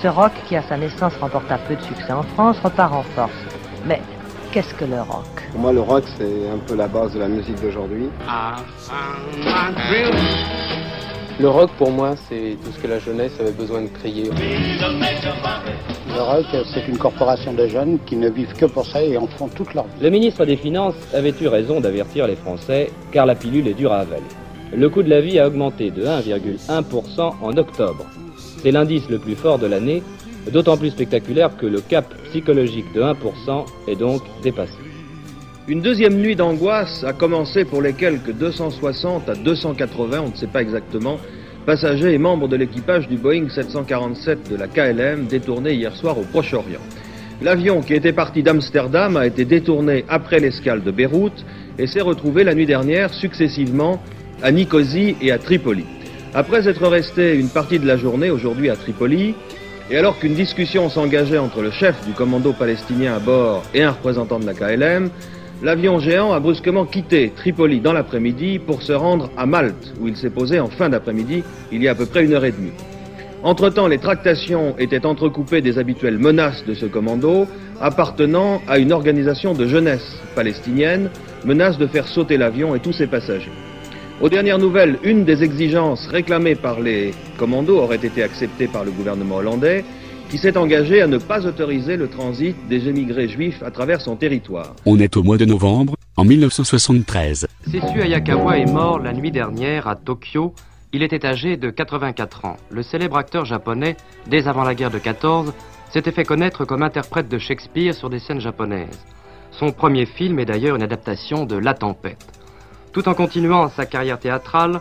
Ce 0.02 0.08
rock, 0.08 0.32
qui 0.48 0.56
à 0.56 0.62
sa 0.64 0.78
naissance 0.78 1.14
remporta 1.20 1.58
peu 1.58 1.76
de 1.76 1.82
succès 1.82 2.14
en 2.14 2.24
France, 2.24 2.58
repart 2.64 2.94
en 2.94 3.04
force. 3.04 3.32
Mais 3.86 4.02
qu'est-ce 4.52 4.74
que 4.74 4.86
le 4.86 5.02
rock? 5.02 5.26
Pour 5.52 5.62
moi, 5.62 5.74
le 5.74 5.82
rock, 5.82 6.04
c'est 6.18 6.50
un 6.50 6.60
peu 6.66 6.76
la 6.76 6.88
base 6.88 7.14
de 7.14 7.20
la 7.20 7.28
musique 7.28 7.60
d'aujourd'hui. 7.62 8.10
Le 11.40 11.48
rock, 11.48 11.70
pour 11.78 11.90
moi, 11.90 12.16
c'est 12.28 12.58
tout 12.62 12.70
ce 12.70 12.82
que 12.82 12.88
la 12.88 13.00
jeunesse 13.00 13.32
avait 13.40 13.54
besoin 13.54 13.82
de 13.84 13.88
crier. 13.88 14.26
Le 14.26 16.22
rock, 16.22 16.46
c'est 16.74 16.86
une 16.86 16.98
corporation 16.98 17.54
de 17.54 17.66
jeunes 17.66 17.98
qui 18.06 18.18
ne 18.18 18.30
vivent 18.30 18.54
que 18.54 18.66
pour 18.66 18.86
ça 18.86 19.02
et 19.02 19.16
en 19.16 19.26
font 19.26 19.48
toute 19.48 19.74
leur 19.74 19.86
vie. 19.86 20.02
Le 20.02 20.10
ministre 20.10 20.44
des 20.44 20.58
Finances 20.58 20.96
avait 21.14 21.34
eu 21.40 21.48
raison 21.48 21.80
d'avertir 21.80 22.28
les 22.28 22.36
Français, 22.36 22.92
car 23.14 23.26
la 23.26 23.36
pilule 23.36 23.70
est 23.70 23.74
dure 23.74 23.94
à 23.94 24.00
avaler. 24.00 24.22
Le 24.74 24.90
coût 24.90 25.02
de 25.02 25.10
la 25.10 25.22
vie 25.22 25.40
a 25.40 25.48
augmenté 25.48 25.92
de 25.92 26.04
1,1% 26.04 27.34
en 27.42 27.58
octobre. 27.58 28.06
C'est 28.62 28.72
l'indice 28.72 29.10
le 29.10 29.18
plus 29.18 29.36
fort 29.36 29.60
de 29.60 29.68
l'année, 29.68 30.04
d'autant 30.52 30.76
plus 30.76 30.90
spectaculaire 30.90 31.56
que 31.56 31.66
le 31.66 31.80
cap 31.80 32.14
psychologique 32.32 32.92
de 32.94 33.02
1% 33.02 33.16
est 33.88 33.96
donc 33.96 34.24
dépassé. 34.44 34.89
Une 35.70 35.82
deuxième 35.82 36.16
nuit 36.16 36.36
d'angoisse 36.36 37.04
a 37.04 37.14
commencé 37.14 37.64
pour 37.64 37.84
les 37.84 37.94
quelques 37.94 38.32
260 38.32 39.30
à 39.30 39.36
280, 39.36 40.24
on 40.26 40.32
ne 40.32 40.36
sait 40.36 40.48
pas 40.48 40.64
exactement, 40.64 41.20
passager 41.68 42.12
et 42.12 42.18
membre 42.18 42.48
de 42.48 42.56
l'équipage 42.56 43.08
du 43.08 43.18
Boeing 43.18 43.50
747 43.50 44.50
de 44.50 44.56
la 44.56 44.68
KLM 44.68 45.28
détourné 45.28 45.74
hier 45.74 45.96
soir 45.96 46.18
au 46.18 46.24
Proche-Orient. 46.24 46.80
L'avion 47.44 47.82
qui 47.82 47.94
était 47.94 48.14
parti 48.14 48.42
d'Amsterdam 48.42 49.16
a 49.16 49.28
été 49.28 49.46
détourné 49.46 50.06
après 50.10 50.40
l'escale 50.40 50.82
de 50.82 50.90
Beyrouth 50.90 51.46
et 51.78 51.86
s'est 51.86 52.02
retrouvé 52.02 52.44
la 52.44 52.56
nuit 52.56 52.66
dernière 52.66 53.14
successivement 53.14 54.02
à 54.42 54.52
Nicosie 54.52 55.18
et 55.22 55.32
à 55.32 55.38
Tripoli. 55.38 55.86
Après 56.34 56.68
être 56.68 56.88
resté 56.88 57.36
une 57.36 57.50
partie 57.50 57.78
de 57.78 57.86
la 57.86 57.96
journée 57.98 58.32
aujourd'hui 58.32 58.72
à 58.72 58.76
Tripoli, 58.76 59.36
et 59.92 59.98
alors 59.98 60.18
qu'une 60.18 60.34
discussion 60.34 60.90
s'engageait 60.90 61.38
entre 61.38 61.62
le 61.62 61.70
chef 61.70 61.96
du 62.08 62.14
commando 62.14 62.54
palestinien 62.54 63.16
à 63.16 63.20
bord 63.20 63.64
et 63.76 63.84
un 63.84 63.92
représentant 63.92 64.40
de 64.40 64.48
la 64.48 64.56
KLM, 64.56 65.12
l'avion 65.62 66.00
géant 66.00 66.34
a 66.34 66.40
brusquement 66.40 66.86
quitté 66.86 67.32
Tripoli 67.36 67.80
dans 67.80 67.94
l'après-midi 67.94 68.60
pour 68.60 68.82
se 68.82 68.94
rendre 68.94 69.30
à 69.38 69.46
Malte, 69.46 69.94
où 70.00 70.08
il 70.08 70.16
s'est 70.16 70.30
posé 70.30 70.60
en 70.60 70.68
fin 70.68 70.90
d'après-midi, 70.90 71.44
il 71.72 71.84
y 71.84 71.88
a 71.88 71.92
à 71.92 71.96
peu 71.96 72.06
près 72.06 72.26
une 72.26 72.34
heure 72.34 72.46
et 72.46 72.52
demie. 72.52 72.72
Entre-temps, 73.44 73.88
les 73.88 74.00
tractations 74.00 74.76
étaient 74.78 75.06
entrecoupées 75.06 75.62
des 75.62 75.78
habituelles 75.78 76.18
menaces 76.18 76.66
de 76.66 76.74
ce 76.74 76.86
commando, 76.86 77.48
appartenant 77.80 78.62
à 78.68 78.80
une 78.80 78.92
organisation 78.92 79.54
de 79.54 79.66
jeunesse 79.66 80.18
palestinienne, 80.36 81.10
menace 81.46 81.78
de 81.78 81.88
faire 81.88 82.08
sauter 82.08 82.38
l'avion 82.38 82.76
et 82.76 82.80
tous 82.80 82.92
ses 82.92 83.08
passagers. 83.08 83.52
Aux 84.22 84.28
dernières 84.28 84.58
nouvelles, 84.58 84.98
une 85.04 85.24
des 85.24 85.44
exigences 85.44 86.06
réclamées 86.08 86.56
par 86.56 86.82
les 86.82 87.14
commandos 87.38 87.80
aurait 87.80 87.96
été 87.96 88.22
acceptée 88.22 88.68
par 88.68 88.84
le 88.84 88.92
gouvernement 88.92 89.38
hollandais, 89.38 89.86
qui 90.30 90.38
s'est 90.38 90.58
engagé 90.58 91.02
à 91.02 91.08
ne 91.08 91.18
pas 91.18 91.46
autoriser 91.48 91.98
le 91.98 92.08
transit 92.08 92.56
des 92.68 92.88
émigrés 92.88 93.28
juifs 93.28 93.64
à 93.64 93.72
travers 93.72 94.00
son 94.00 94.16
territoire. 94.16 94.76
On 94.86 95.00
est 95.00 95.18
au 95.18 95.24
mois 95.24 95.38
de 95.38 95.46
novembre, 95.46 95.96
en 96.18 96.24
1973. 96.24 97.48
Sessu 97.66 98.02
Ayakawa 98.02 98.60
est 98.60 98.72
mort 98.72 99.00
la 99.00 99.14
nuit 99.14 99.32
dernière 99.32 99.88
à 99.88 99.96
Tokyo. 99.96 100.54
Il 100.94 101.02
était 101.02 101.26
âgé 101.26 101.58
de 101.58 101.72
84 101.72 102.46
ans. 102.46 102.58
Le 102.70 102.84
célèbre 102.84 103.18
acteur 103.18 103.46
japonais, 103.46 103.98
dès 104.28 104.48
avant 104.48 104.64
la 104.64 104.76
guerre 104.76 104.92
de 104.92 105.00
14, 105.00 105.54
s'était 105.92 106.12
fait 106.12 106.26
connaître 106.26 106.64
comme 106.64 106.84
interprète 106.84 107.28
de 107.28 107.40
Shakespeare 107.40 107.96
sur 107.96 108.10
des 108.12 108.20
scènes 108.20 108.42
japonaises. 108.42 109.06
Son 109.52 109.72
premier 109.72 110.06
film 110.06 110.40
est 110.40 110.46
d'ailleurs 110.46 110.76
une 110.76 110.84
adaptation 110.84 111.46
de 111.46 111.58
La 111.58 111.74
Tempête. 111.74 112.40
Tout 112.94 113.10
en 113.10 113.16
continuant 113.16 113.70
sa 113.70 113.86
carrière 113.86 114.20
théâtrale, 114.20 114.80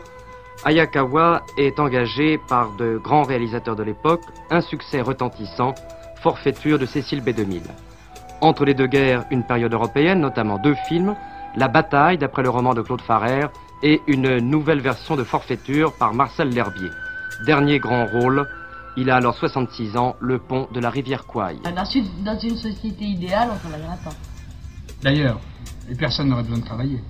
Ayakawa 0.65 1.43
est 1.57 1.79
engagé 1.79 2.39
par 2.49 2.73
de 2.77 2.99
grands 2.99 3.23
réalisateurs 3.23 3.77
de 3.77 3.85
l'époque, 3.85 4.23
un 4.51 4.61
succès 4.61 5.01
retentissant, 5.01 5.75
Forfaiture 6.23 6.79
de 6.79 6.87
Cécile 6.87 7.23
B2000. 7.23 7.63
Entre 8.41 8.65
les 8.65 8.75
deux 8.75 8.87
guerres, 8.87 9.25
une 9.31 9.45
période 9.45 9.73
européenne, 9.73 10.21
notamment 10.21 10.59
deux 10.59 10.77
films, 10.89 11.15
La 11.57 11.69
bataille 11.69 12.19
d'après 12.19 12.43
le 12.43 12.51
roman 12.51 12.75
de 12.75 12.83
Claude 12.83 13.01
Farrer 13.01 13.47
et 13.83 14.01
une 14.07 14.39
nouvelle 14.39 14.81
version 14.81 15.17
de 15.17 15.25
Forfaiture 15.25 15.93
par 15.99 16.13
Marcel 16.13 16.51
L'Herbier. 16.51 16.91
Dernier 17.47 17.79
grand 17.79 18.07
rôle, 18.07 18.47
il 18.97 19.11
a 19.11 19.17
alors 19.17 19.35
66 19.35 19.97
ans, 19.97 20.15
le 20.21 20.39
pont 20.39 20.69
de 20.73 20.81
la 20.81 20.91
rivière 20.91 21.25
Kouai. 21.27 21.57
Dans 21.65 21.85
une, 21.85 22.25
dans 22.25 22.39
une 22.39 22.57
société 22.57 23.05
idéale, 23.05 23.49
on 23.51 23.55
ne 23.55 23.59
travaillerait 23.61 24.05
pas. 24.05 24.11
D'ailleurs, 25.03 25.41
les 25.89 25.95
personnes 25.95 26.29
n'auraient 26.29 26.43
besoin 26.43 26.59
de 26.59 26.65
travailler. 26.65 27.01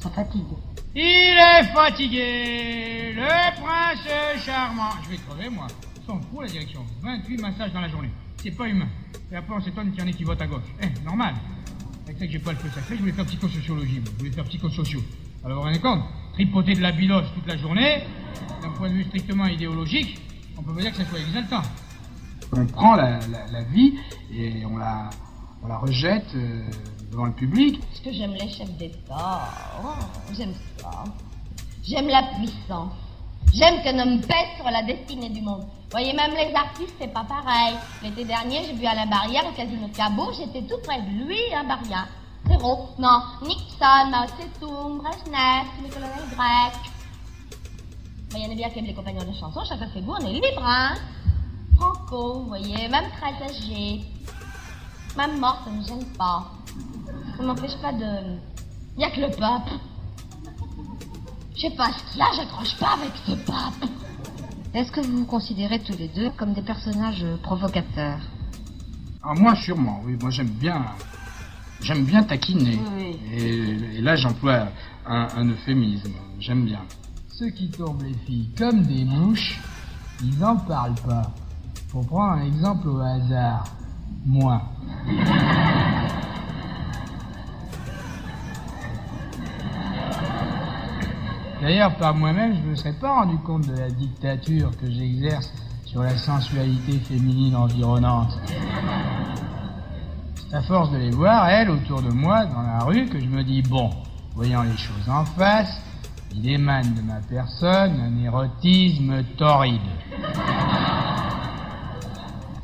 Ça 0.00 0.10
fatigue. 0.10 0.42
Il 0.96 1.02
est 1.02 1.64
fatigué, 1.72 3.14
le 3.16 3.60
prince 3.60 4.44
charmant. 4.44 4.90
Je 5.02 5.10
vais 5.10 5.16
crever, 5.16 5.48
moi. 5.48 5.66
S'en 6.06 6.20
fout, 6.20 6.42
la 6.42 6.46
direction. 6.46 6.84
28 7.02 7.40
massages 7.40 7.72
dans 7.72 7.80
la 7.80 7.88
journée. 7.88 8.10
C'est 8.36 8.52
pas 8.52 8.68
humain. 8.68 8.86
Et 9.32 9.34
après, 9.34 9.54
on 9.56 9.60
s'étonne 9.60 9.90
qu'il 9.90 10.00
y 10.00 10.04
en 10.04 10.06
ait 10.06 10.12
qui 10.12 10.22
votent 10.22 10.40
à 10.40 10.46
gauche. 10.46 10.62
Eh, 10.80 11.04
normal. 11.04 11.34
Avec 12.04 12.18
ça 12.18 12.26
que 12.26 12.30
j'ai 12.32 12.38
pas 12.38 12.52
le 12.52 12.58
feu 12.58 12.68
sacré, 12.72 12.94
je 12.94 13.00
voulais 13.00 13.12
faire 13.12 13.26
psychosociologie. 13.26 14.02
Je 14.04 14.18
voulais 14.18 14.30
faire 14.30 14.44
psychosociaux. 14.44 15.02
Alors, 15.44 15.56
vous 15.56 15.62
vous 15.62 15.68
rendez 15.68 15.80
compte? 15.80 16.04
Tripoter 16.34 16.74
de 16.74 16.82
la 16.82 16.92
biloche 16.92 17.26
toute 17.34 17.46
la 17.48 17.56
journée, 17.56 18.04
d'un 18.62 18.70
point 18.70 18.88
de 18.88 18.94
vue 18.94 19.04
strictement 19.04 19.46
idéologique, 19.46 20.20
on 20.56 20.62
peut 20.62 20.74
pas 20.74 20.80
dire 20.80 20.90
que 20.92 20.98
ça 20.98 21.06
soit 21.06 21.18
exaltant. 21.18 21.62
On 22.52 22.66
prend 22.66 22.94
la, 22.94 23.18
la, 23.50 23.64
vie 23.64 23.94
et 24.32 24.64
on 24.64 24.76
la, 24.76 25.10
on 25.62 25.66
la 25.66 25.78
rejette 25.78 26.34
euh, 26.36 26.62
le 27.22 27.32
public. 27.32 27.80
Parce 27.80 28.00
que 28.00 28.12
j'aime 28.12 28.32
les 28.32 28.48
chefs 28.50 28.72
d'État. 28.72 29.48
Oh, 29.84 29.88
j'aime 30.36 30.54
ça. 30.78 31.04
J'aime 31.86 32.08
la 32.08 32.22
puissance. 32.36 32.92
J'aime 33.52 33.82
qu'un 33.82 33.98
homme 34.00 34.20
pèse 34.20 34.56
sur 34.56 34.68
la 34.68 34.82
destinée 34.82 35.28
du 35.28 35.40
monde. 35.40 35.64
Voyez, 35.92 36.12
même 36.12 36.32
les 36.32 36.52
artistes, 36.54 36.94
c'est 36.98 37.12
pas 37.12 37.24
pareil. 37.24 37.76
L'été 38.02 38.24
dernier, 38.24 38.64
j'ai 38.64 38.72
vu 38.72 38.86
à 38.86 38.94
la 38.96 39.06
barrière, 39.06 39.46
au 39.46 39.52
casino 39.52 39.86
de 39.86 39.96
Cabo, 39.96 40.32
j'étais 40.32 40.62
tout 40.62 40.80
près 40.82 41.00
de 41.02 41.24
lui, 41.24 41.38
à 41.54 41.62
barrière. 41.62 42.08
Zéro. 42.48 42.88
Non, 42.98 43.22
Nixon, 43.42 44.10
Mao 44.10 44.26
Tse-tung, 44.26 44.98
Brezhnev, 44.98 45.66
il 48.36 48.42
y 48.42 48.46
en 48.46 48.50
a 48.50 48.54
bien 48.56 48.68
qui 48.68 48.80
aiment 48.80 48.86
les 48.86 48.94
compagnons 48.94 49.24
de 49.24 49.32
chanson, 49.38 49.60
chacun 49.68 49.88
fait 49.90 50.00
goût, 50.00 50.16
on 50.20 50.26
est 50.26 50.32
libre, 50.32 50.62
hein. 50.64 50.94
Franco, 51.76 52.40
vous 52.40 52.48
voyez, 52.48 52.88
même 52.88 53.04
très 53.12 53.32
âgé. 53.44 54.00
Même 55.16 55.38
mort, 55.38 55.62
ça 55.64 55.70
ne 55.70 55.84
gêne 55.84 56.04
pas. 56.18 56.50
Ça 57.36 57.42
m'empêche 57.42 57.76
pas 57.82 57.92
de... 57.92 58.38
Il 58.96 58.98
n'y 58.98 59.04
a 59.04 59.10
que 59.10 59.20
le 59.20 59.30
pape. 59.36 59.70
Je 61.56 61.60
sais 61.62 61.70
pas 61.70 61.90
ce 61.92 62.12
qu'il 62.12 62.18
y 62.18 62.22
a, 62.22 62.26
j'accroche 62.36 62.76
pas 62.78 62.94
avec 62.94 63.12
ce 63.26 63.32
pape. 63.32 63.90
Est-ce 64.72 64.90
que 64.92 65.00
vous 65.00 65.18
vous 65.18 65.24
considérez 65.26 65.80
tous 65.80 65.96
les 65.96 66.08
deux 66.08 66.30
comme 66.30 66.52
des 66.52 66.62
personnages 66.62 67.24
provocateurs? 67.42 68.20
Ah, 69.22 69.34
moi, 69.34 69.54
sûrement, 69.54 70.00
oui. 70.04 70.16
Moi, 70.20 70.30
j'aime 70.30 70.48
bien. 70.48 70.84
J'aime 71.80 72.04
bien 72.04 72.22
taquiner. 72.22 72.78
Oui. 72.96 73.18
Et, 73.32 73.98
et 73.98 74.00
là, 74.00 74.16
j'emploie 74.16 74.68
un, 75.06 75.28
un 75.36 75.48
euphémisme. 75.48 76.14
J'aime 76.38 76.64
bien. 76.64 76.80
Ceux 77.28 77.50
qui 77.50 77.70
tombent 77.70 78.02
les 78.02 78.14
filles 78.26 78.50
comme 78.56 78.82
des 78.82 79.04
mouches, 79.04 79.60
ils 80.22 80.38
n'en 80.38 80.56
parlent 80.56 81.00
pas. 81.06 81.32
Pour 81.90 82.06
prendre 82.06 82.40
un 82.40 82.46
exemple 82.46 82.88
au 82.88 83.00
hasard, 83.00 83.64
moi. 84.24 84.62
D'ailleurs, 91.64 91.96
par 91.96 92.14
moi-même, 92.14 92.56
je 92.56 92.60
ne 92.60 92.66
me 92.66 92.74
serais 92.76 92.92
pas 92.92 93.20
rendu 93.20 93.38
compte 93.38 93.66
de 93.66 93.74
la 93.74 93.88
dictature 93.88 94.70
que 94.76 94.90
j'exerce 94.90 95.50
sur 95.86 96.02
la 96.02 96.14
sensualité 96.18 96.98
féminine 96.98 97.56
environnante. 97.56 98.38
C'est 100.36 100.56
à 100.56 100.60
force 100.60 100.90
de 100.90 100.98
les 100.98 101.10
voir, 101.10 101.48
elles, 101.48 101.70
autour 101.70 102.02
de 102.02 102.10
moi, 102.10 102.44
dans 102.44 102.60
la 102.60 102.80
rue, 102.80 103.06
que 103.06 103.18
je 103.18 103.24
me 103.24 103.42
dis, 103.42 103.62
bon, 103.62 103.88
voyant 104.34 104.62
les 104.62 104.76
choses 104.76 105.08
en 105.08 105.24
face, 105.24 105.80
il 106.34 106.46
émane 106.46 106.92
de 106.92 107.00
ma 107.00 107.20
personne 107.30 107.98
un 107.98 108.22
érotisme 108.22 109.24
torride. 109.38 109.80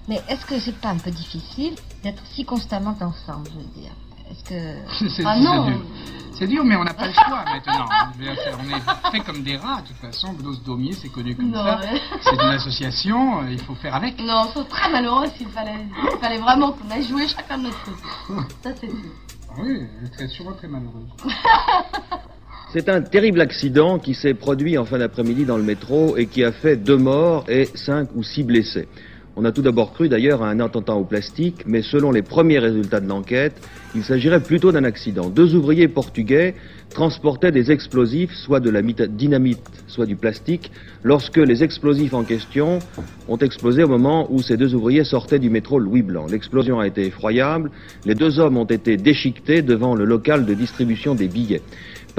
Mais 0.09 0.21
est-ce 0.29 0.45
que 0.45 0.61
c'est 0.61 0.79
pas 0.79 0.91
un 0.91 0.99
peu 0.99 1.11
difficile 1.11 1.73
d'être 2.03 2.23
si 2.35 2.45
constamment 2.45 2.95
ensemble, 3.01 3.49
je 3.51 3.61
veux 3.61 3.83
dire? 3.83 3.93
C'est 4.45 4.77
Ah 5.25 5.35
c'est 5.37 5.41
dur. 5.41 5.81
C'est 6.33 6.47
dur, 6.47 6.65
mais 6.65 6.77
on 6.77 6.85
n'a 6.85 6.95
pas 6.95 7.07
le 7.07 7.13
choix 7.13 7.45
maintenant. 7.45 7.85
On 8.19 8.71
est 8.71 9.11
fait 9.13 9.21
comme 9.21 9.43
des 9.43 9.57
rats, 9.57 9.83
de 9.83 9.89
toute 9.89 9.97
façon. 9.99 10.33
Blos 10.33 10.57
Daumier, 10.65 10.93
c'est 10.93 11.09
connu 11.11 11.35
comme 11.37 11.51
Non, 11.51 11.63
ça. 11.65 11.81
ouais. 11.81 12.01
C'est 12.23 12.33
une 12.35 12.41
association, 12.55 13.41
euh, 13.43 13.51
il 13.51 13.61
faut 13.61 13.75
faire 13.75 13.95
avec. 13.95 14.19
Non, 14.21 14.45
on 14.47 14.53
sont 14.53 14.65
très 14.65 14.91
malheureux 14.91 15.27
s'il 15.37 15.49
fallait, 15.49 15.85
il 16.13 16.19
fallait 16.19 16.39
vraiment 16.39 16.73
qu'on 16.73 16.91
aille 16.91 17.05
jouer 17.07 17.27
chacun 17.29 17.59
de 17.59 17.65
notre 17.65 17.85
côté. 17.85 18.03
Ça, 18.63 18.71
c'est 18.81 18.89
sûr. 18.89 18.97
Oui, 19.59 19.83
est 20.05 20.09
très, 20.17 20.29
sûrement 20.29 20.53
très 20.53 20.69
malheureuse. 20.69 21.09
C'est 22.73 22.89
un 22.89 23.03
terrible 23.03 23.41
accident 23.41 23.99
qui 23.99 24.15
s'est 24.15 24.35
produit 24.35 24.79
en 24.79 24.85
fin 24.85 24.99
d'après-midi 24.99 25.45
dans 25.45 25.57
le 25.57 25.65
métro 25.65 26.17
et 26.17 26.27
qui 26.27 26.45
a 26.45 26.53
fait 26.53 26.77
deux 26.77 26.97
morts 26.99 27.45
et 27.49 27.69
cinq 27.75 28.11
ou 28.15 28.23
six 28.23 28.45
blessés. 28.45 28.87
On 29.37 29.45
a 29.45 29.53
tout 29.53 29.63
d'abord 29.63 29.93
cru 29.93 30.09
d'ailleurs 30.09 30.43
à 30.43 30.51
un 30.51 30.59
attentat 30.59 30.95
au 30.95 31.05
plastique, 31.05 31.65
mais 31.65 31.83
selon 31.83 32.11
les 32.11 32.23
premiers 32.23 32.59
résultats 32.59 33.01
de 33.01 33.09
l'enquête, 33.09 33.55
il 33.95 34.03
s'agirait 34.03 34.43
plutôt 34.43 34.73
d'un 34.73 34.85
accident. 34.85 35.31
Deux 35.31 35.55
ouvriers 35.55 35.87
portugais 35.89 36.55
transportaient 36.91 37.53
des 37.53 37.71
explosifs, 37.71 38.33
soit 38.35 38.59
de 38.59 38.71
la 38.71 38.83
dynamite, 38.83 39.61
soit 39.87 40.07
du 40.07 40.17
plastique, 40.17 40.73
lorsque 41.05 41.37
les 41.37 41.63
explosifs 41.63 42.13
en 42.13 42.25
question 42.25 42.81
ont 43.29 43.39
explosé 43.39 43.85
au 43.85 43.89
moment 43.89 44.27
où 44.31 44.43
ces 44.43 44.57
deux 44.57 44.75
ouvriers 44.75 45.05
sortaient 45.05 45.39
du 45.39 45.49
métro 45.49 45.79
Louis 45.79 46.03
Blanc. 46.03 46.27
L'explosion 46.29 46.81
a 46.81 46.87
été 46.89 47.07
effroyable, 47.07 47.71
les 48.05 48.17
deux 48.17 48.41
hommes 48.41 48.57
ont 48.57 48.65
été 48.65 48.97
déchiquetés 48.97 49.63
devant 49.63 49.95
le 49.95 50.05
local 50.05 50.45
de 50.45 50.55
distribution 50.55 51.15
des 51.15 51.29
billets. 51.29 51.63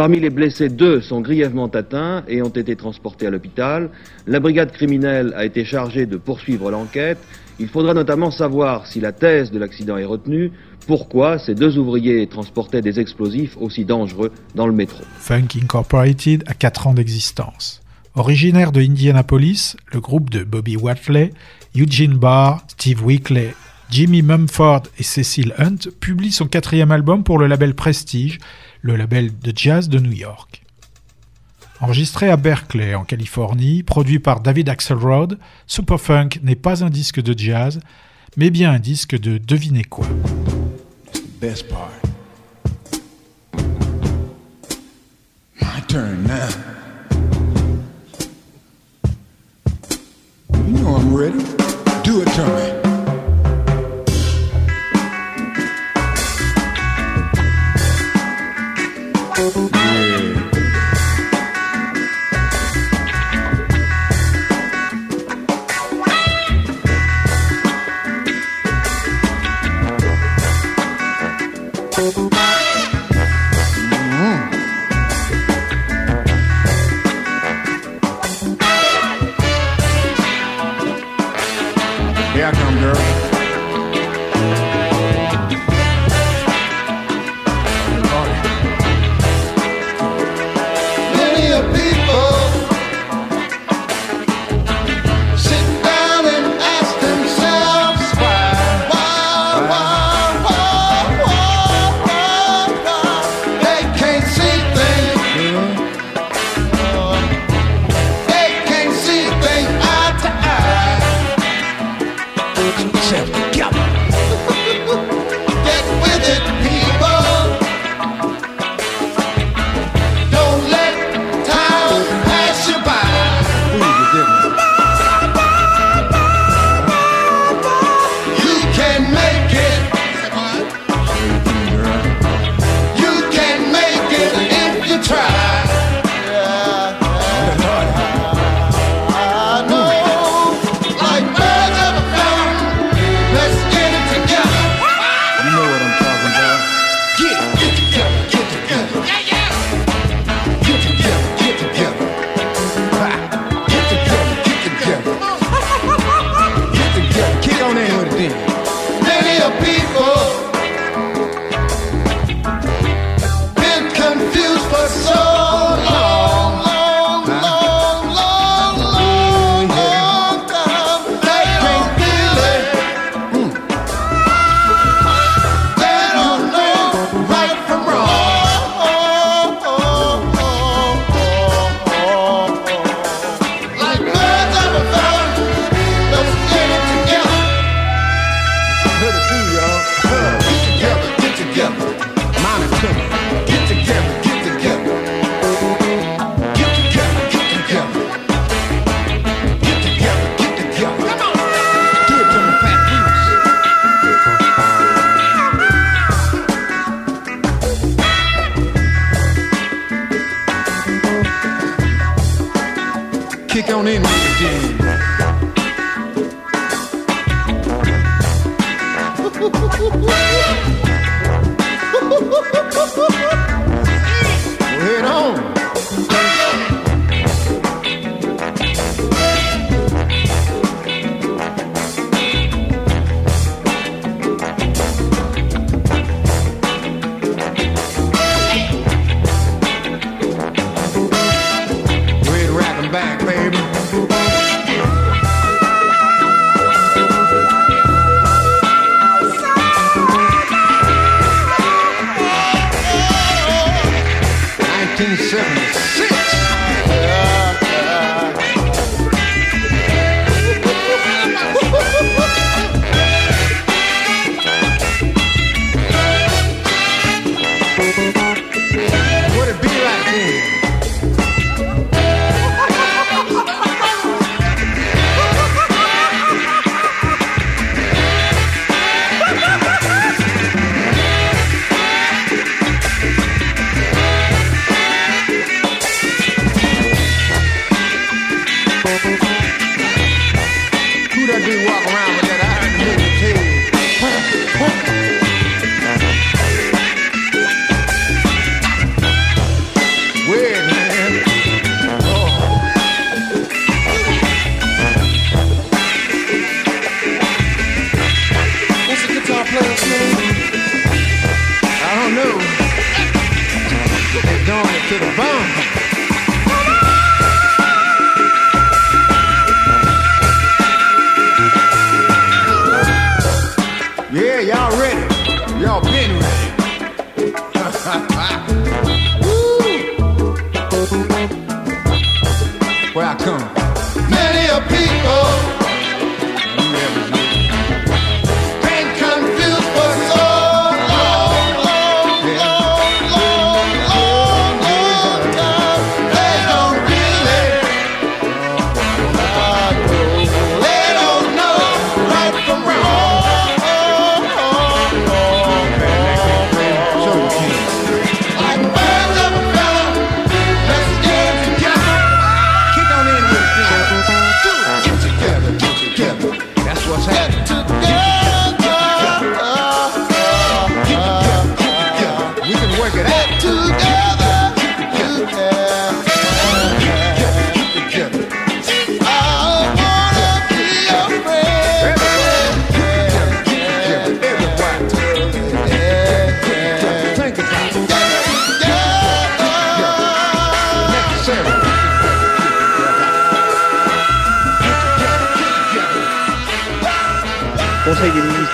Parmi 0.01 0.19
les 0.19 0.31
blessés, 0.31 0.69
deux 0.69 0.99
sont 0.99 1.21
grièvement 1.21 1.67
atteints 1.67 2.23
et 2.27 2.41
ont 2.41 2.49
été 2.49 2.75
transportés 2.75 3.27
à 3.27 3.29
l'hôpital. 3.29 3.91
La 4.25 4.39
brigade 4.39 4.71
criminelle 4.71 5.31
a 5.37 5.45
été 5.45 5.63
chargée 5.63 6.07
de 6.07 6.17
poursuivre 6.17 6.71
l'enquête. 6.71 7.19
Il 7.59 7.67
faudra 7.67 7.93
notamment 7.93 8.31
savoir 8.31 8.87
si 8.87 8.99
la 8.99 9.11
thèse 9.11 9.51
de 9.51 9.59
l'accident 9.59 9.97
est 9.97 10.05
retenue, 10.05 10.53
pourquoi 10.87 11.37
ces 11.37 11.53
deux 11.53 11.77
ouvriers 11.77 12.25
transportaient 12.25 12.81
des 12.81 12.99
explosifs 12.99 13.55
aussi 13.61 13.85
dangereux 13.85 14.31
dans 14.55 14.65
le 14.65 14.73
métro. 14.73 15.03
Funk 15.19 15.49
Incorporated 15.61 16.45
a 16.47 16.55
4 16.55 16.87
ans 16.87 16.93
d'existence. 16.95 17.83
Originaire 18.15 18.71
de 18.71 18.81
Indianapolis, 18.81 19.75
le 19.93 19.99
groupe 19.99 20.31
de 20.31 20.43
Bobby 20.43 20.77
Watley, 20.77 21.31
Eugene 21.77 22.17
Barr, 22.17 22.63
Steve 22.69 23.05
Weekly, 23.05 23.49
Jimmy 23.91 24.23
Mumford 24.23 24.83
et 24.97 25.03
Cecil 25.03 25.53
Hunt 25.59 25.91
publie 25.99 26.31
son 26.31 26.47
quatrième 26.47 26.91
album 26.91 27.23
pour 27.23 27.37
le 27.37 27.45
label 27.45 27.75
Prestige, 27.75 28.39
le 28.81 28.95
label 28.95 29.37
de 29.39 29.51
jazz 29.55 29.89
de 29.89 29.99
New 29.99 30.11
York. 30.11 30.63
Enregistré 31.79 32.29
à 32.29 32.37
Berkeley, 32.37 32.93
en 32.93 33.03
Californie, 33.03 33.83
produit 33.83 34.19
par 34.19 34.39
David 34.41 34.69
Axelrod, 34.69 35.39
Superfunk 35.65 36.39
n'est 36.43 36.55
pas 36.55 36.83
un 36.83 36.89
disque 36.89 37.21
de 37.21 37.37
jazz, 37.37 37.79
mais 38.37 38.49
bien 38.49 38.71
un 38.71 38.79
disque 38.79 39.19
de 39.19 39.37
devinez 39.37 39.83
quoi. 39.83 40.07
Turn 45.87 46.25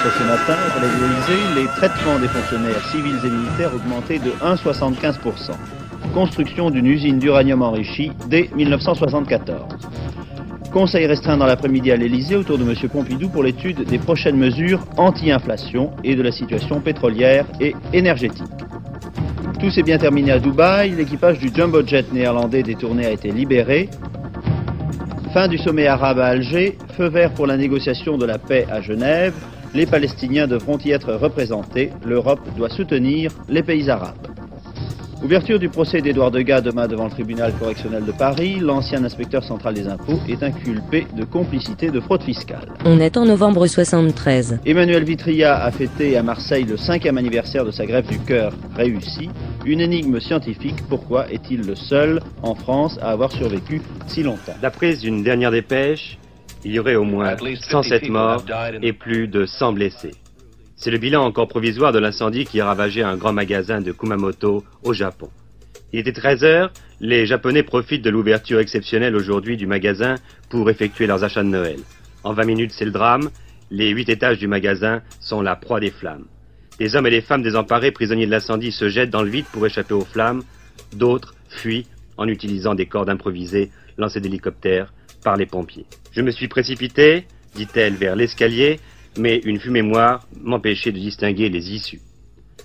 Ce 0.09 0.23
matin, 0.23 0.55
à 0.75 0.79
l'Élysée, 0.79 1.61
les 1.61 1.67
traitements 1.67 2.19
des 2.19 2.27
fonctionnaires 2.27 2.81
civils 2.91 3.19
et 3.25 3.29
militaires 3.29 3.75
augmentés 3.75 4.19
de 4.19 4.31
1,75%. 4.41 5.51
Construction 6.13 6.69
d'une 6.69 6.85
usine 6.85 7.19
d'uranium 7.19 7.61
enrichi 7.61 8.11
dès 8.29 8.49
1974. 8.55 9.65
Conseil 10.71 11.07
restreint 11.07 11.37
dans 11.37 11.45
l'après-midi 11.45 11.91
à 11.91 11.97
l'Élysée 11.97 12.35
autour 12.35 12.57
de 12.57 12.63
M. 12.63 12.75
Pompidou 12.89 13.29
pour 13.29 13.43
l'étude 13.43 13.83
des 13.83 13.97
prochaines 13.97 14.37
mesures 14.37 14.79
anti-inflation 14.97 15.91
et 16.03 16.15
de 16.15 16.21
la 16.21 16.31
situation 16.31 16.79
pétrolière 16.79 17.45
et 17.59 17.75
énergétique. 17.91 18.43
Tout 19.59 19.71
s'est 19.71 19.83
bien 19.83 19.97
terminé 19.97 20.31
à 20.31 20.39
Dubaï, 20.39 20.91
l'équipage 20.91 21.39
du 21.39 21.49
jumbo 21.53 21.85
jet 21.85 22.11
néerlandais 22.13 22.63
détourné 22.63 23.07
a 23.07 23.11
été 23.11 23.31
libéré. 23.31 23.89
Fin 25.33 25.47
du 25.47 25.57
sommet 25.57 25.87
arabe 25.87 26.19
à 26.19 26.27
Alger, 26.27 26.77
feu 26.95 27.09
vert 27.09 27.33
pour 27.33 27.47
la 27.47 27.57
négociation 27.57 28.17
de 28.17 28.25
la 28.25 28.37
paix 28.37 28.65
à 28.71 28.81
Genève, 28.81 29.33
les 29.73 29.85
Palestiniens 29.85 30.47
devront 30.47 30.77
y 30.79 30.91
être 30.91 31.13
représentés, 31.13 31.91
l'Europe 32.05 32.41
doit 32.55 32.69
soutenir 32.69 33.31
les 33.49 33.63
pays 33.63 33.89
arabes. 33.89 34.27
Ouverture 35.23 35.57
du 35.57 35.67
procès 35.67 35.99
d'Édouard 35.99 36.29
Degas 36.29 36.61
demain 36.61 36.87
devant 36.87 37.05
le 37.05 37.09
tribunal 37.09 37.51
correctionnel 37.59 38.05
de 38.05 38.11
Paris, 38.11 38.59
l'ancien 38.59 39.03
inspecteur 39.03 39.43
central 39.43 39.73
des 39.73 39.87
impôts 39.87 40.19
est 40.29 40.43
inculpé 40.43 41.07
de 41.17 41.23
complicité 41.23 41.89
de 41.89 41.99
fraude 41.99 42.21
fiscale. 42.21 42.67
On 42.85 42.99
est 42.99 43.17
en 43.17 43.25
novembre 43.25 43.65
73. 43.65 44.59
Emmanuel 44.63 45.03
Vitria 45.03 45.63
a 45.63 45.71
fêté 45.71 46.17
à 46.17 46.23
Marseille 46.23 46.65
le 46.65 46.77
cinquième 46.77 47.17
anniversaire 47.17 47.65
de 47.65 47.71
sa 47.71 47.87
greffe 47.87 48.07
du 48.07 48.19
cœur 48.19 48.53
réussie. 48.75 49.29
Une 49.65 49.81
énigme 49.81 50.19
scientifique, 50.19 50.83
pourquoi 50.87 51.31
est-il 51.31 51.65
le 51.65 51.75
seul 51.75 52.21
en 52.43 52.53
France 52.53 52.99
à 53.01 53.09
avoir 53.09 53.31
survécu 53.31 53.81
si 54.05 54.21
longtemps? 54.21 54.55
D'après 54.61 55.03
une 55.03 55.23
dernière 55.23 55.51
dépêche, 55.51 56.19
il 56.63 56.71
y 56.71 56.79
aurait 56.79 56.95
au 56.95 57.03
moins 57.03 57.35
107 57.37 58.09
morts 58.09 58.43
et 58.81 58.93
plus 58.93 59.27
de 59.27 59.45
100 59.45 59.73
blessés. 59.73 60.15
C'est 60.75 60.91
le 60.91 60.97
bilan 60.97 61.23
encore 61.23 61.47
provisoire 61.47 61.91
de 61.91 61.99
l'incendie 61.99 62.45
qui 62.45 62.61
a 62.61 62.65
ravagé 62.65 63.01
un 63.01 63.17
grand 63.17 63.33
magasin 63.33 63.81
de 63.81 63.91
Kumamoto 63.91 64.63
au 64.83 64.93
Japon. 64.93 65.29
Il 65.93 65.99
était 65.99 66.13
13 66.13 66.43
heures, 66.43 66.71
les 66.99 67.25
Japonais 67.25 67.63
profitent 67.63 68.03
de 68.03 68.09
l'ouverture 68.09 68.59
exceptionnelle 68.59 69.15
aujourd'hui 69.15 69.57
du 69.57 69.67
magasin 69.67 70.15
pour 70.49 70.69
effectuer 70.69 71.07
leurs 71.07 71.23
achats 71.23 71.43
de 71.43 71.49
Noël. 71.49 71.79
En 72.23 72.33
20 72.33 72.45
minutes, 72.45 72.71
c'est 72.73 72.85
le 72.85 72.91
drame. 72.91 73.29
Les 73.71 73.89
huit 73.89 74.09
étages 74.09 74.37
du 74.37 74.47
magasin 74.47 75.01
sont 75.19 75.41
la 75.41 75.55
proie 75.55 75.79
des 75.79 75.91
flammes. 75.91 76.25
Des 76.79 76.95
hommes 76.95 77.07
et 77.07 77.11
des 77.11 77.21
femmes 77.21 77.41
désemparés, 77.41 77.91
prisonniers 77.91 78.25
de 78.25 78.31
l'incendie, 78.31 78.71
se 78.71 78.89
jettent 78.89 79.09
dans 79.09 79.23
le 79.23 79.29
vide 79.29 79.45
pour 79.51 79.65
échapper 79.65 79.93
aux 79.93 80.05
flammes. 80.05 80.43
D'autres 80.93 81.35
fuient 81.49 81.87
en 82.17 82.27
utilisant 82.27 82.75
des 82.75 82.85
cordes 82.85 83.09
improvisées 83.09 83.71
lancées 83.97 84.19
d'hélicoptères 84.19 84.93
les 85.35 85.45
pompiers. 85.45 85.85
Je 86.11 86.21
me 86.21 86.31
suis 86.31 86.47
précipité, 86.47 87.25
dit-elle, 87.55 87.95
vers 87.95 88.15
l'escalier, 88.15 88.79
mais 89.17 89.37
une 89.43 89.59
fumée 89.59 89.81
noire 89.81 90.27
m'empêchait 90.41 90.91
de 90.91 90.99
distinguer 90.99 91.49
les 91.49 91.71
issues. 91.71 92.01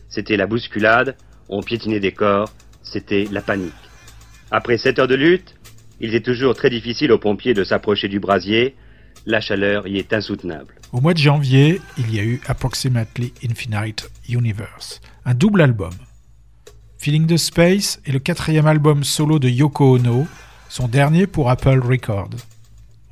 C'était 0.09 0.37
la 0.37 0.47
bousculade, 0.47 1.17
on 1.49 1.63
piétinait 1.63 2.01
des 2.01 2.13
corps, 2.13 2.51
c'était 2.83 3.27
la 3.33 3.41
panique. 3.41 3.73
Après 4.51 4.77
sept 4.77 4.99
heures 4.99 5.09
de 5.09 5.15
lutte, 5.15 5.55
il 6.01 6.15
est 6.15 6.25
toujours 6.25 6.55
très 6.55 6.69
difficile 6.69 7.13
aux 7.13 7.19
pompiers 7.19 7.55
de 7.55 7.65
s'approcher 7.65 8.09
du 8.09 8.21
brasier, 8.21 8.75
la 9.25 9.41
chaleur 9.41 9.87
y 9.87 9.99
est 9.99 10.13
insoutenable. 10.13 10.75
Au 10.93 11.01
mois 11.01 11.15
de 11.15 11.19
janvier, 11.19 11.81
il 11.97 12.15
y 12.15 12.21
a 12.21 12.25
eu 12.25 12.41
Approximately 12.47 13.33
Infinite 13.49 14.11
Universe, 14.29 15.01
un 15.25 15.35
double 15.35 15.63
album. 15.63 15.93
Feeling 16.99 17.27
the 17.27 17.37
Space 17.37 18.01
est 18.05 18.13
le 18.13 18.19
quatrième 18.19 18.67
album 18.67 19.05
solo 19.05 19.39
de 19.39 19.49
Yoko 19.49 19.97
Ono, 19.97 20.27
son 20.69 20.89
dernier 20.89 21.27
pour 21.27 21.51
Apple 21.51 21.81
Records. 21.81 22.37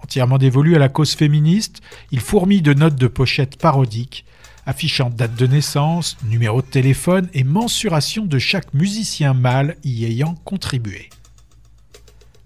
Entièrement 0.03 0.39
dévolu 0.39 0.77
à 0.77 0.79
la 0.79 0.89
cause 0.89 1.15
féministe, 1.15 1.81
il 2.11 2.21
fourmille 2.21 2.63
de 2.63 2.75
notes 2.75 2.97
de 2.97 3.07
pochette 3.07 3.59
parodiques, 3.59 4.25
affichant 4.67 5.11
date 5.11 5.35
de 5.35 5.47
naissance, 5.47 6.17
numéro 6.25 6.63
de 6.63 6.67
téléphone 6.67 7.29
et 7.35 7.45
mensuration 7.45 8.25
de 8.25 8.39
chaque 8.39 8.73
musicien 8.75 9.35
mâle 9.35 9.77
y 9.85 10.05
ayant 10.05 10.35
contribué. 10.45 11.11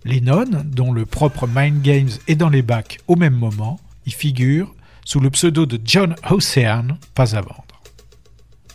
Lennon, 0.05 0.65
dont 0.65 0.93
le 0.93 1.07
propre 1.07 1.47
Mind 1.47 1.81
Games 1.81 2.11
est 2.29 2.37
dans 2.37 2.51
les 2.51 2.63
bacs 2.63 2.99
au 3.09 3.17
même 3.17 3.35
moment, 3.35 3.81
y 4.07 4.11
figure 4.11 4.75
sous 5.05 5.21
le 5.21 5.31
pseudo 5.31 5.67
de 5.67 5.81
John 5.85 6.15
Ocean, 6.31 6.99
pas 7.15 7.37
à 7.37 7.41
vendre. 7.41 7.83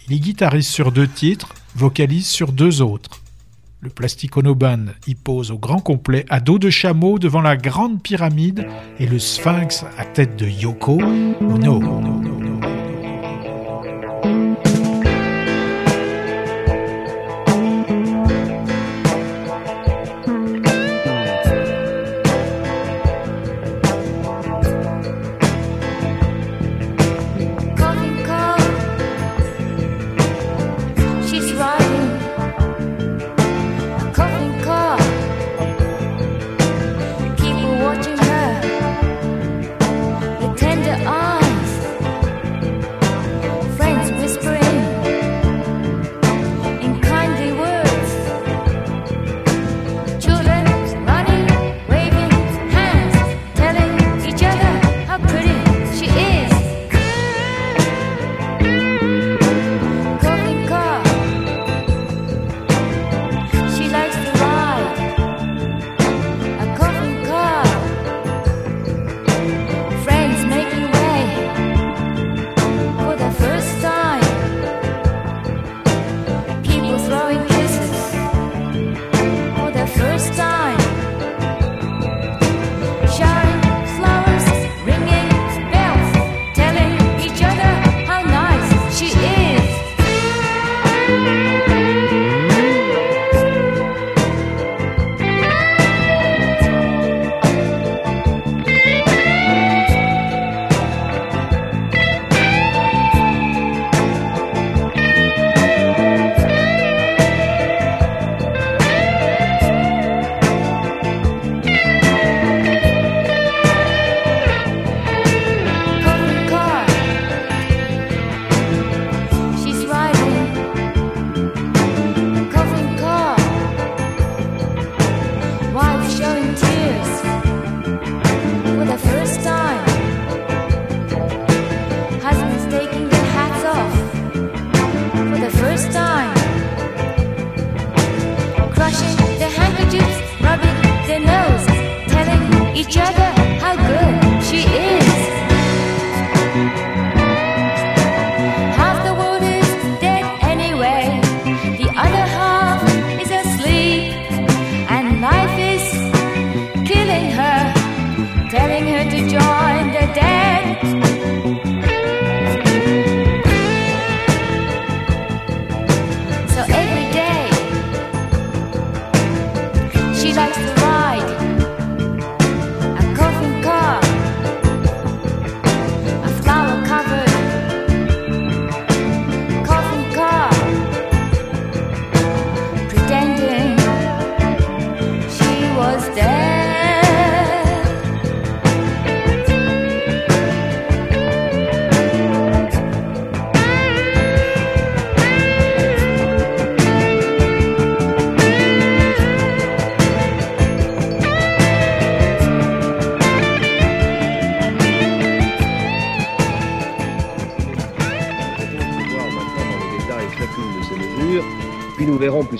Il 0.07 0.15
y 0.15 0.19
guitarise 0.19 0.67
sur 0.67 0.91
deux 0.91 1.07
titres, 1.07 1.53
vocalise 1.75 2.27
sur 2.27 2.51
deux 2.51 2.81
autres. 2.81 3.21
Le 3.81 3.89
Plastic 3.89 4.35
Ono 4.35 4.55
Band 4.55 4.87
y 5.07 5.15
pose 5.15 5.51
au 5.51 5.57
grand 5.57 5.79
complet 5.79 6.25
à 6.29 6.41
dos 6.41 6.59
de 6.59 6.69
chameau 6.69 7.17
devant 7.17 7.41
la 7.41 7.55
grande 7.55 8.03
pyramide 8.03 8.67
et 8.99 9.07
le 9.07 9.19
sphinx 9.19 9.85
à 9.97 10.03
tête 10.03 10.35
de 10.37 10.47
Yoko 10.47 10.99
Ono. 11.39 12.28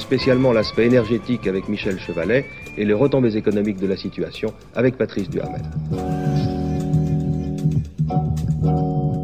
Spécialement 0.10 0.52
l'aspect 0.52 0.88
énergétique 0.88 1.46
avec 1.46 1.70
Michel 1.70 2.00
Chevalet 2.00 2.44
et 2.78 2.84
les 2.84 2.94
retombées 2.96 3.38
économiques 3.38 3.78
de 3.78 3.86
la 3.86 3.96
situation 3.96 4.56
avec 4.74 4.98
Patrice 4.98 5.30
Duhamel. 5.30 5.62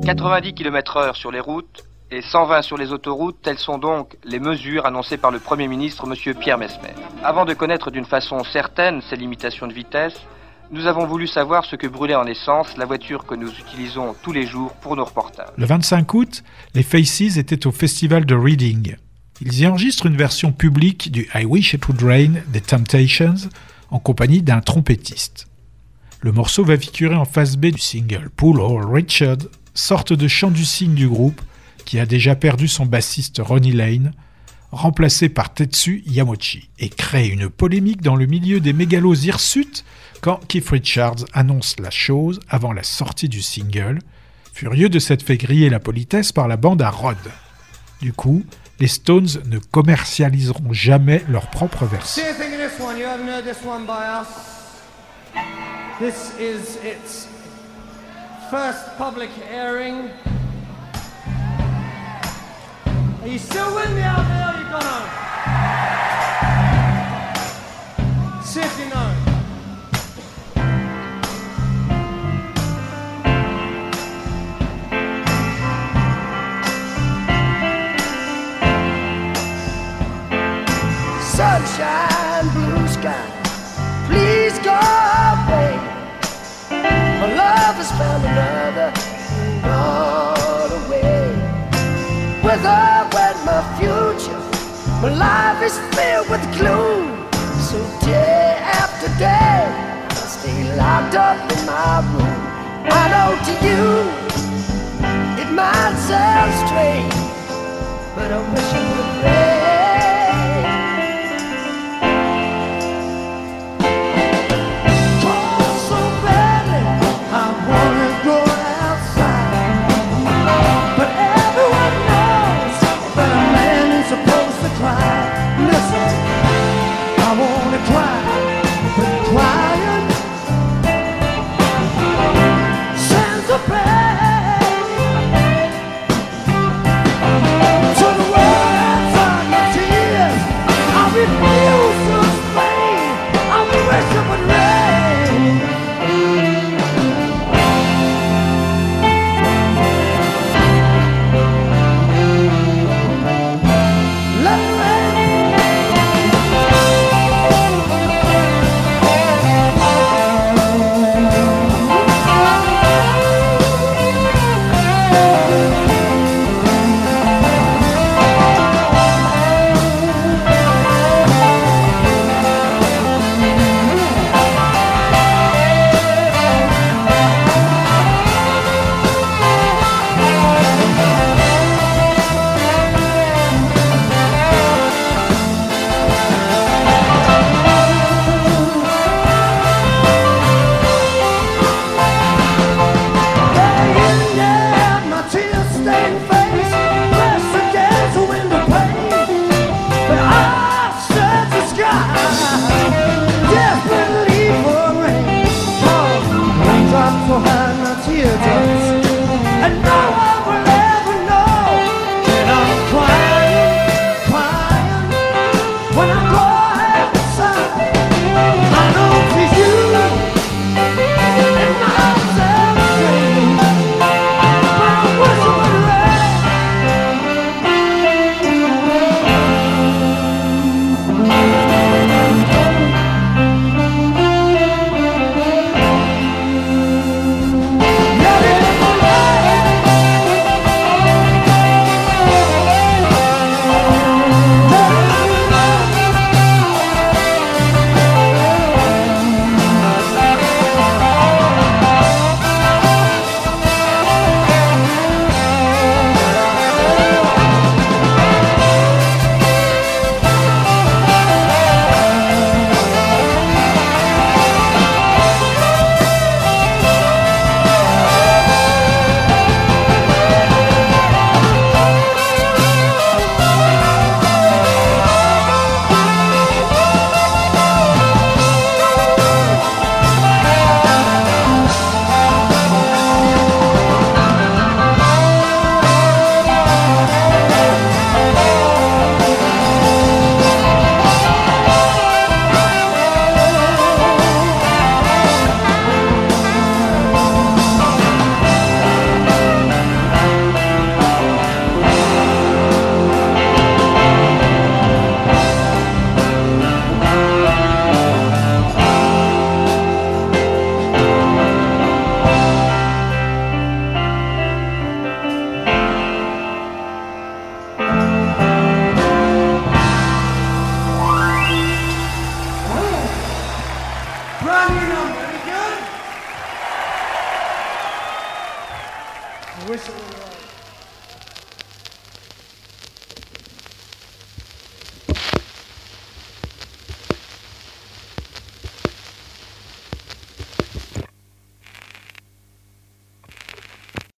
90 0.06 0.54
km/h 0.54 1.16
sur 1.16 1.32
les 1.32 1.40
routes 1.40 1.86
et 2.12 2.22
120 2.22 2.62
sur 2.62 2.78
les 2.78 2.92
autoroutes, 2.92 3.38
telles 3.42 3.58
sont 3.58 3.80
donc 3.80 4.16
les 4.24 4.40
mesures 4.40 4.86
annoncées 4.86 5.18
par 5.18 5.32
le 5.32 5.40
Premier 5.40 5.68
ministre, 5.68 6.06
M. 6.06 6.36
Pierre 6.36 6.60
Mesmer. 6.60 6.94
Avant 7.24 7.46
de 7.46 7.56
connaître 7.56 7.90
d'une 7.90 8.06
façon 8.06 8.44
certaine 8.44 9.02
ces 9.10 9.16
limitations 9.16 9.66
de 9.66 9.74
vitesse, 9.74 10.22
nous 10.70 10.86
avons 10.86 11.08
voulu 11.08 11.26
savoir 11.26 11.66
ce 11.66 11.76
que 11.76 11.88
brûlait 11.88 12.14
en 12.14 12.28
essence 12.28 12.78
la 12.78 12.86
voiture 12.86 13.26
que 13.26 13.34
nous 13.34 13.50
utilisons 13.50 14.16
tous 14.22 14.34
les 14.34 14.46
jours 14.46 14.72
pour 14.84 14.96
nos 14.96 15.06
reportages. 15.06 15.50
Le 15.58 15.66
25 15.66 16.14
août, 16.14 16.44
les 16.76 16.84
Faces 16.84 17.38
étaient 17.38 17.66
au 17.66 17.72
festival 17.72 18.28
de 18.28 18.36
Reading. 18.36 18.98
Ils 19.42 19.60
y 19.60 19.68
enregistrent 19.68 20.06
une 20.06 20.16
version 20.16 20.54
publique 20.54 21.12
du 21.12 21.28
I 21.36 21.44
Wish 21.44 21.74
It 21.74 21.86
Would 21.88 22.02
Rain 22.02 22.34
des 22.48 22.62
Temptations 22.62 23.36
en 23.92 24.00
compagnie 24.00 24.42
d'un 24.42 24.62
trompettiste. 24.62 25.48
Le 26.22 26.32
morceau 26.32 26.64
va 26.64 26.78
figurer 26.78 27.16
en 27.16 27.26
face 27.26 27.58
B 27.58 27.68
du 27.68 27.82
single 27.82 28.30
Pool 28.36 28.62
Hall 28.62 28.86
Richard, 28.90 29.38
sorte 29.74 30.14
de 30.14 30.28
chant 30.30 30.52
du 30.52 30.64
cygne 30.64 30.96
du 30.96 31.10
groupe 31.10 31.42
qui 31.84 32.00
a 32.00 32.06
déjà 32.06 32.36
perdu 32.36 32.70
son 32.70 32.86
bassiste 32.86 33.42
Ronnie 33.44 33.74
Lane, 33.74 34.14
remplacé 34.72 35.28
par 35.28 35.54
Tetsu 35.54 36.02
Yamochi, 36.08 36.70
et 36.80 36.90
crée 36.90 37.28
une 37.28 37.50
polémique 37.50 38.02
dans 38.02 38.16
le 38.16 38.26
milieu 38.26 38.62
des 38.62 38.74
mégalos 38.74 39.16
hirsutes 39.16 39.84
quand 40.22 40.40
Keith 40.48 40.70
Richards 40.70 41.26
annonce 41.34 41.76
la 41.80 41.92
chose 41.92 42.40
avant 42.50 42.72
la 42.72 42.84
sortie 42.84 43.30
du 43.30 43.42
single, 43.42 44.00
furieux 44.54 44.90
de 44.90 45.00
s'être 45.00 45.24
fait 45.24 45.38
griller 45.38 45.70
la 45.70 45.80
politesse 45.80 46.32
par 46.32 46.48
la 46.48 46.58
bande 46.58 46.82
à 46.82 46.90
Rod. 46.90 47.18
Du 48.06 48.14
coup, 48.14 48.44
les 48.80 48.88
Stones 48.88 49.28
ne 49.48 49.58
commercialiseront 49.58 50.72
jamais 50.72 51.26
leur 51.28 51.50
propre 51.50 51.86
version. 51.86 52.22
This 56.00 56.32
is 56.40 56.78
its 56.86 57.28
first 58.52 58.96
public 59.00 59.32
airing. 59.52 60.12
Are 63.24 63.28
you 63.28 63.40
still 63.40 63.74
with 63.74 63.90
me 63.96 64.04
out 64.04 64.28
there? 64.28 64.50
Or 64.50 64.60
you 64.60 64.66
gone? 64.70 64.84
Home? 64.84 65.10
See 68.44 68.60
if 68.60 68.80
you 68.80 68.86
know. 68.92 69.15
Sunshine, 81.36 82.48
blue 82.54 82.88
sky, 82.88 83.28
please 84.08 84.58
go 84.60 84.72
away. 84.72 85.76
My 86.72 87.28
love 87.36 87.76
has 87.76 87.92
found 88.00 88.24
another 88.24 88.94
gone 89.62 90.72
away. 90.80 91.28
With 92.42 92.62
her 92.64 93.10
went 93.12 93.38
my 93.44 93.60
future, 93.76 94.40
my 95.02 95.12
life 95.14 95.62
is 95.62 95.78
filled 95.94 96.30
with 96.30 96.44
gloom. 96.58 97.28
So 97.68 97.84
day 98.06 98.56
after 98.64 99.10
day, 99.20 99.68
I 100.08 100.14
stay 100.16 100.74
locked 100.78 101.16
up 101.16 101.52
in 101.52 101.66
my 101.66 102.00
room. 102.16 102.42
I 102.88 103.04
know 103.12 103.36
to 103.48 103.54
you, 103.68 103.84
it 105.44 105.52
might 105.52 105.98
sound 106.00 106.54
strange, 106.64 107.14
but 108.16 108.32
I 108.32 108.40
wish 108.54 108.72
it 108.74 108.86
would 108.96 109.26
rain. 109.26 109.55